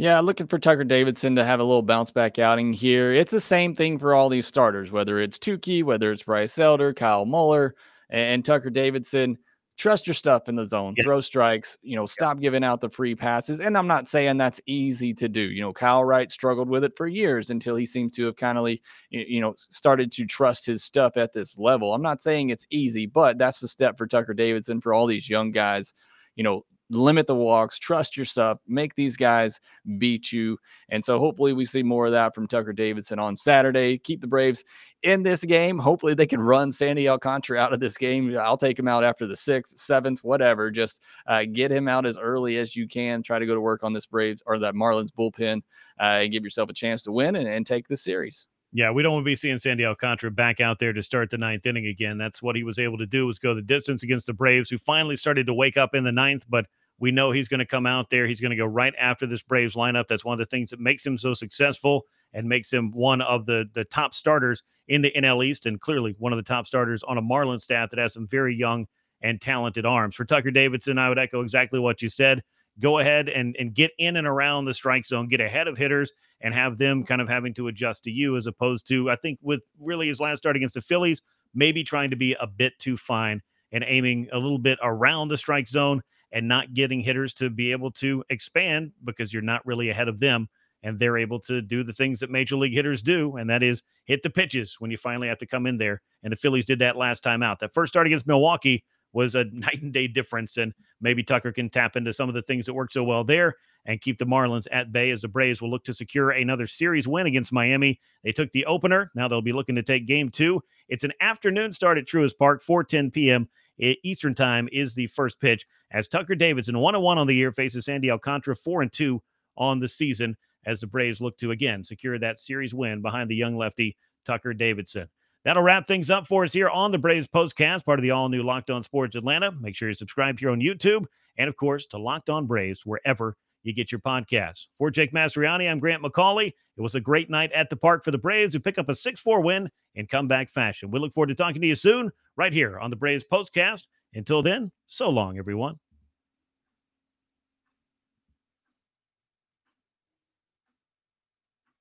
Yeah, 0.00 0.18
looking 0.20 0.46
for 0.46 0.58
Tucker 0.58 0.84
Davidson 0.84 1.36
to 1.36 1.44
have 1.44 1.60
a 1.60 1.62
little 1.62 1.82
bounce 1.82 2.10
back 2.10 2.38
outing 2.38 2.72
here. 2.72 3.12
It's 3.12 3.30
the 3.30 3.38
same 3.38 3.74
thing 3.74 3.98
for 3.98 4.14
all 4.14 4.30
these 4.30 4.46
starters, 4.46 4.90
whether 4.90 5.20
it's 5.20 5.36
Touki, 5.36 5.84
whether 5.84 6.10
it's 6.10 6.22
Bryce 6.22 6.58
Elder, 6.58 6.94
Kyle 6.94 7.26
Muller, 7.26 7.74
and 8.08 8.42
Tucker 8.42 8.70
Davidson 8.70 9.36
trust 9.76 10.06
your 10.06 10.14
stuff 10.14 10.48
in 10.48 10.56
the 10.56 10.64
zone, 10.64 10.94
yeah. 10.96 11.04
throw 11.04 11.20
strikes, 11.20 11.76
you 11.82 11.96
know, 11.96 12.06
stop 12.06 12.38
yeah. 12.38 12.40
giving 12.40 12.64
out 12.64 12.80
the 12.80 12.88
free 12.88 13.14
passes. 13.14 13.60
And 13.60 13.76
I'm 13.76 13.86
not 13.86 14.08
saying 14.08 14.38
that's 14.38 14.58
easy 14.64 15.12
to 15.12 15.28
do. 15.28 15.42
You 15.42 15.60
know, 15.60 15.72
Kyle 15.74 16.02
Wright 16.02 16.30
struggled 16.30 16.70
with 16.70 16.82
it 16.82 16.96
for 16.96 17.06
years 17.06 17.50
until 17.50 17.76
he 17.76 17.84
seemed 17.84 18.14
to 18.14 18.24
have 18.24 18.36
kind 18.36 18.56
of, 18.56 18.66
you 19.10 19.42
know, 19.42 19.54
started 19.58 20.10
to 20.12 20.24
trust 20.24 20.64
his 20.64 20.82
stuff 20.82 21.18
at 21.18 21.34
this 21.34 21.58
level. 21.58 21.92
I'm 21.92 22.00
not 22.00 22.22
saying 22.22 22.48
it's 22.48 22.66
easy, 22.70 23.04
but 23.04 23.36
that's 23.36 23.60
the 23.60 23.68
step 23.68 23.98
for 23.98 24.06
Tucker 24.06 24.32
Davidson 24.32 24.80
for 24.80 24.94
all 24.94 25.06
these 25.06 25.28
young 25.28 25.50
guys. 25.50 25.92
You 26.36 26.44
know, 26.44 26.64
limit 26.90 27.26
the 27.26 27.34
walks, 27.34 27.78
trust 27.78 28.16
your 28.16 28.26
stuff, 28.26 28.58
make 28.66 28.94
these 28.94 29.16
guys 29.16 29.60
beat 29.98 30.32
you. 30.32 30.58
And 30.88 31.04
so 31.04 31.18
hopefully 31.18 31.52
we 31.52 31.64
see 31.64 31.82
more 31.82 32.06
of 32.06 32.12
that 32.12 32.34
from 32.34 32.46
Tucker 32.46 32.72
Davidson 32.72 33.18
on 33.18 33.36
Saturday. 33.36 33.98
Keep 33.98 34.20
the 34.20 34.26
Braves 34.26 34.64
in 35.02 35.22
this 35.22 35.44
game. 35.44 35.78
Hopefully 35.78 36.14
they 36.14 36.26
can 36.26 36.40
run 36.40 36.70
Sandy 36.70 37.08
Alcantara 37.08 37.58
out 37.58 37.72
of 37.72 37.80
this 37.80 37.96
game. 37.96 38.36
I'll 38.36 38.56
take 38.56 38.78
him 38.78 38.88
out 38.88 39.04
after 39.04 39.26
the 39.26 39.36
sixth, 39.36 39.78
seventh, 39.78 40.22
whatever. 40.22 40.70
Just 40.70 41.02
uh, 41.26 41.44
get 41.50 41.70
him 41.70 41.88
out 41.88 42.06
as 42.06 42.18
early 42.18 42.56
as 42.56 42.74
you 42.74 42.88
can. 42.88 43.22
Try 43.22 43.38
to 43.38 43.46
go 43.46 43.54
to 43.54 43.60
work 43.60 43.84
on 43.84 43.92
this 43.92 44.06
Braves 44.06 44.42
or 44.46 44.58
that 44.58 44.74
Marlins 44.74 45.10
bullpen 45.10 45.62
uh, 46.00 46.02
and 46.02 46.32
give 46.32 46.44
yourself 46.44 46.70
a 46.70 46.74
chance 46.74 47.02
to 47.02 47.12
win 47.12 47.36
and, 47.36 47.48
and 47.48 47.66
take 47.66 47.88
the 47.88 47.96
series. 47.96 48.46
Yeah, 48.72 48.92
we 48.92 49.02
don't 49.02 49.14
want 49.14 49.24
to 49.24 49.30
be 49.30 49.34
seeing 49.34 49.58
Sandy 49.58 49.84
Alcantara 49.84 50.30
back 50.30 50.60
out 50.60 50.78
there 50.78 50.92
to 50.92 51.02
start 51.02 51.30
the 51.30 51.38
ninth 51.38 51.66
inning 51.66 51.86
again. 51.86 52.18
That's 52.18 52.40
what 52.40 52.54
he 52.54 52.62
was 52.62 52.78
able 52.78 52.98
to 52.98 53.06
do 53.06 53.26
was 53.26 53.40
go 53.40 53.52
the 53.52 53.62
distance 53.62 54.04
against 54.04 54.26
the 54.26 54.32
Braves, 54.32 54.70
who 54.70 54.78
finally 54.78 55.16
started 55.16 55.46
to 55.48 55.54
wake 55.54 55.76
up 55.76 55.92
in 55.92 56.04
the 56.04 56.12
ninth, 56.12 56.44
but 56.48 56.66
we 57.00 57.10
know 57.10 57.30
he's 57.30 57.48
going 57.48 57.58
to 57.58 57.66
come 57.66 57.86
out 57.86 58.10
there. 58.10 58.28
He's 58.28 58.40
going 58.40 58.50
to 58.50 58.56
go 58.56 58.66
right 58.66 58.94
after 58.98 59.26
this 59.26 59.42
Braves 59.42 59.74
lineup. 59.74 60.06
That's 60.06 60.24
one 60.24 60.34
of 60.34 60.38
the 60.38 60.54
things 60.54 60.70
that 60.70 60.78
makes 60.78 61.04
him 61.04 61.18
so 61.18 61.32
successful 61.34 62.04
and 62.32 62.48
makes 62.48 62.72
him 62.72 62.92
one 62.92 63.22
of 63.22 63.46
the 63.46 63.68
the 63.72 63.84
top 63.84 64.14
starters 64.14 64.62
in 64.86 65.02
the 65.02 65.10
NL 65.16 65.44
East, 65.44 65.66
and 65.66 65.80
clearly 65.80 66.14
one 66.18 66.32
of 66.32 66.36
the 66.36 66.42
top 66.42 66.66
starters 66.66 67.02
on 67.02 67.18
a 67.18 67.22
Marlins 67.22 67.62
staff 67.62 67.90
that 67.90 67.98
has 67.98 68.12
some 68.12 68.28
very 68.28 68.54
young 68.54 68.86
and 69.22 69.40
talented 69.40 69.86
arms. 69.86 70.14
For 70.14 70.24
Tucker 70.24 70.50
Davidson, 70.50 70.98
I 70.98 71.08
would 71.08 71.18
echo 71.18 71.40
exactly 71.40 71.80
what 71.80 72.02
you 72.02 72.08
said. 72.08 72.42
Go 72.78 72.98
ahead 72.98 73.28
and, 73.28 73.54
and 73.58 73.74
get 73.74 73.90
in 73.98 74.16
and 74.16 74.26
around 74.26 74.64
the 74.64 74.72
strike 74.72 75.04
zone, 75.04 75.28
get 75.28 75.40
ahead 75.40 75.68
of 75.68 75.76
hitters, 75.76 76.12
and 76.40 76.54
have 76.54 76.78
them 76.78 77.04
kind 77.04 77.20
of 77.20 77.28
having 77.28 77.52
to 77.54 77.68
adjust 77.68 78.04
to 78.04 78.10
you, 78.10 78.36
as 78.36 78.46
opposed 78.46 78.86
to, 78.88 79.10
I 79.10 79.16
think, 79.16 79.38
with 79.42 79.64
really 79.78 80.06
his 80.06 80.20
last 80.20 80.38
start 80.38 80.56
against 80.56 80.74
the 80.74 80.80
Phillies, 80.80 81.20
maybe 81.54 81.84
trying 81.84 82.10
to 82.10 82.16
be 82.16 82.34
a 82.40 82.46
bit 82.46 82.78
too 82.78 82.96
fine 82.96 83.42
and 83.72 83.84
aiming 83.86 84.28
a 84.32 84.38
little 84.38 84.58
bit 84.58 84.78
around 84.82 85.28
the 85.28 85.36
strike 85.36 85.68
zone 85.68 86.02
and 86.32 86.46
not 86.46 86.74
getting 86.74 87.00
hitters 87.00 87.34
to 87.34 87.50
be 87.50 87.72
able 87.72 87.90
to 87.90 88.24
expand 88.30 88.92
because 89.04 89.32
you're 89.32 89.42
not 89.42 89.64
really 89.66 89.90
ahead 89.90 90.08
of 90.08 90.20
them 90.20 90.48
and 90.82 90.98
they're 90.98 91.18
able 91.18 91.38
to 91.40 91.60
do 91.60 91.84
the 91.84 91.92
things 91.92 92.20
that 92.20 92.30
major 92.30 92.56
league 92.56 92.72
hitters 92.72 93.02
do 93.02 93.36
and 93.36 93.50
that 93.50 93.62
is 93.62 93.82
hit 94.04 94.22
the 94.22 94.30
pitches 94.30 94.76
when 94.78 94.90
you 94.90 94.96
finally 94.96 95.28
have 95.28 95.38
to 95.38 95.46
come 95.46 95.66
in 95.66 95.78
there 95.78 96.00
and 96.22 96.32
the 96.32 96.36
Phillies 96.36 96.66
did 96.66 96.78
that 96.78 96.96
last 96.96 97.22
time 97.22 97.42
out. 97.42 97.60
That 97.60 97.74
first 97.74 97.92
start 97.92 98.06
against 98.06 98.26
Milwaukee 98.26 98.84
was 99.12 99.34
a 99.34 99.44
night 99.52 99.82
and 99.82 99.92
day 99.92 100.06
difference 100.06 100.56
and 100.56 100.72
maybe 101.00 101.22
Tucker 101.22 101.52
can 101.52 101.68
tap 101.68 101.96
into 101.96 102.12
some 102.12 102.28
of 102.28 102.34
the 102.34 102.42
things 102.42 102.66
that 102.66 102.74
worked 102.74 102.92
so 102.92 103.04
well 103.04 103.24
there 103.24 103.56
and 103.86 104.00
keep 104.00 104.18
the 104.18 104.26
Marlins 104.26 104.66
at 104.70 104.92
bay 104.92 105.10
as 105.10 105.22
the 105.22 105.28
Braves 105.28 105.62
will 105.62 105.70
look 105.70 105.84
to 105.84 105.94
secure 105.94 106.30
another 106.30 106.66
series 106.66 107.08
win 107.08 107.26
against 107.26 107.52
Miami. 107.52 107.98
They 108.22 108.32
took 108.32 108.52
the 108.52 108.66
opener. 108.66 109.10
Now 109.14 109.28
they'll 109.28 109.40
be 109.40 109.52
looking 109.52 109.76
to 109.76 109.82
take 109.82 110.06
game 110.06 110.28
2. 110.28 110.60
It's 110.88 111.04
an 111.04 111.12
afternoon 111.20 111.72
start 111.72 111.98
at 111.98 112.06
Truist 112.06 112.36
Park 112.38 112.62
4:10 112.62 113.12
p.m. 113.12 113.48
Eastern 113.80 114.34
Time 114.34 114.68
is 114.72 114.94
the 114.94 115.06
first 115.08 115.40
pitch 115.40 115.66
as 115.90 116.08
Tucker 116.08 116.34
Davidson, 116.34 116.78
1 116.78 117.00
1 117.00 117.18
on 117.18 117.26
the 117.26 117.34
year, 117.34 117.52
faces 117.52 117.86
Sandy 117.86 118.10
Alcantara, 118.10 118.56
4 118.56 118.82
and 118.82 118.92
2 118.92 119.22
on 119.56 119.78
the 119.78 119.88
season, 119.88 120.36
as 120.66 120.80
the 120.80 120.86
Braves 120.86 121.20
look 121.20 121.36
to 121.38 121.50
again 121.50 121.82
secure 121.82 122.18
that 122.18 122.38
series 122.38 122.74
win 122.74 123.02
behind 123.02 123.30
the 123.30 123.36
young 123.36 123.56
lefty, 123.56 123.96
Tucker 124.24 124.52
Davidson. 124.52 125.08
That'll 125.44 125.62
wrap 125.62 125.88
things 125.88 126.10
up 126.10 126.26
for 126.26 126.44
us 126.44 126.52
here 126.52 126.68
on 126.68 126.92
the 126.92 126.98
Braves 126.98 127.26
Postcast, 127.26 127.84
part 127.84 127.98
of 127.98 128.02
the 128.02 128.10
all 128.10 128.28
new 128.28 128.42
Locked 128.42 128.70
On 128.70 128.82
Sports 128.82 129.16
Atlanta. 129.16 129.50
Make 129.52 129.74
sure 129.74 129.88
you 129.88 129.94
subscribe 129.94 130.38
here 130.38 130.50
on 130.50 130.60
YouTube 130.60 131.06
and, 131.38 131.48
of 131.48 131.56
course, 131.56 131.86
to 131.86 131.98
Locked 131.98 132.28
On 132.28 132.46
Braves 132.46 132.84
wherever 132.84 133.36
you 133.62 133.72
get 133.72 133.90
your 133.90 134.00
podcasts. 134.00 134.66
For 134.76 134.90
Jake 134.90 135.12
Mastriani, 135.12 135.70
I'm 135.70 135.78
Grant 135.78 136.02
McAuley. 136.02 136.52
It 136.76 136.80
was 136.80 136.94
a 136.94 137.00
great 137.00 137.30
night 137.30 137.52
at 137.52 137.70
the 137.70 137.76
park 137.76 138.04
for 138.04 138.10
the 138.10 138.18
Braves 138.18 138.54
who 138.54 138.60
pick 138.60 138.78
up 138.78 138.88
a 138.88 138.94
6 138.94 139.20
4 139.20 139.40
win 139.40 139.70
in 139.94 140.06
comeback 140.06 140.50
fashion. 140.50 140.90
We 140.90 140.98
look 140.98 141.14
forward 141.14 141.28
to 141.28 141.34
talking 141.34 141.62
to 141.62 141.68
you 141.68 141.74
soon 141.74 142.10
right 142.40 142.54
here 142.54 142.78
on 142.78 142.88
the 142.88 142.96
Braves 142.96 143.22
Postcast. 143.30 143.82
Until 144.14 144.40
then, 144.40 144.72
so 144.86 145.10
long, 145.10 145.36
everyone. 145.36 145.78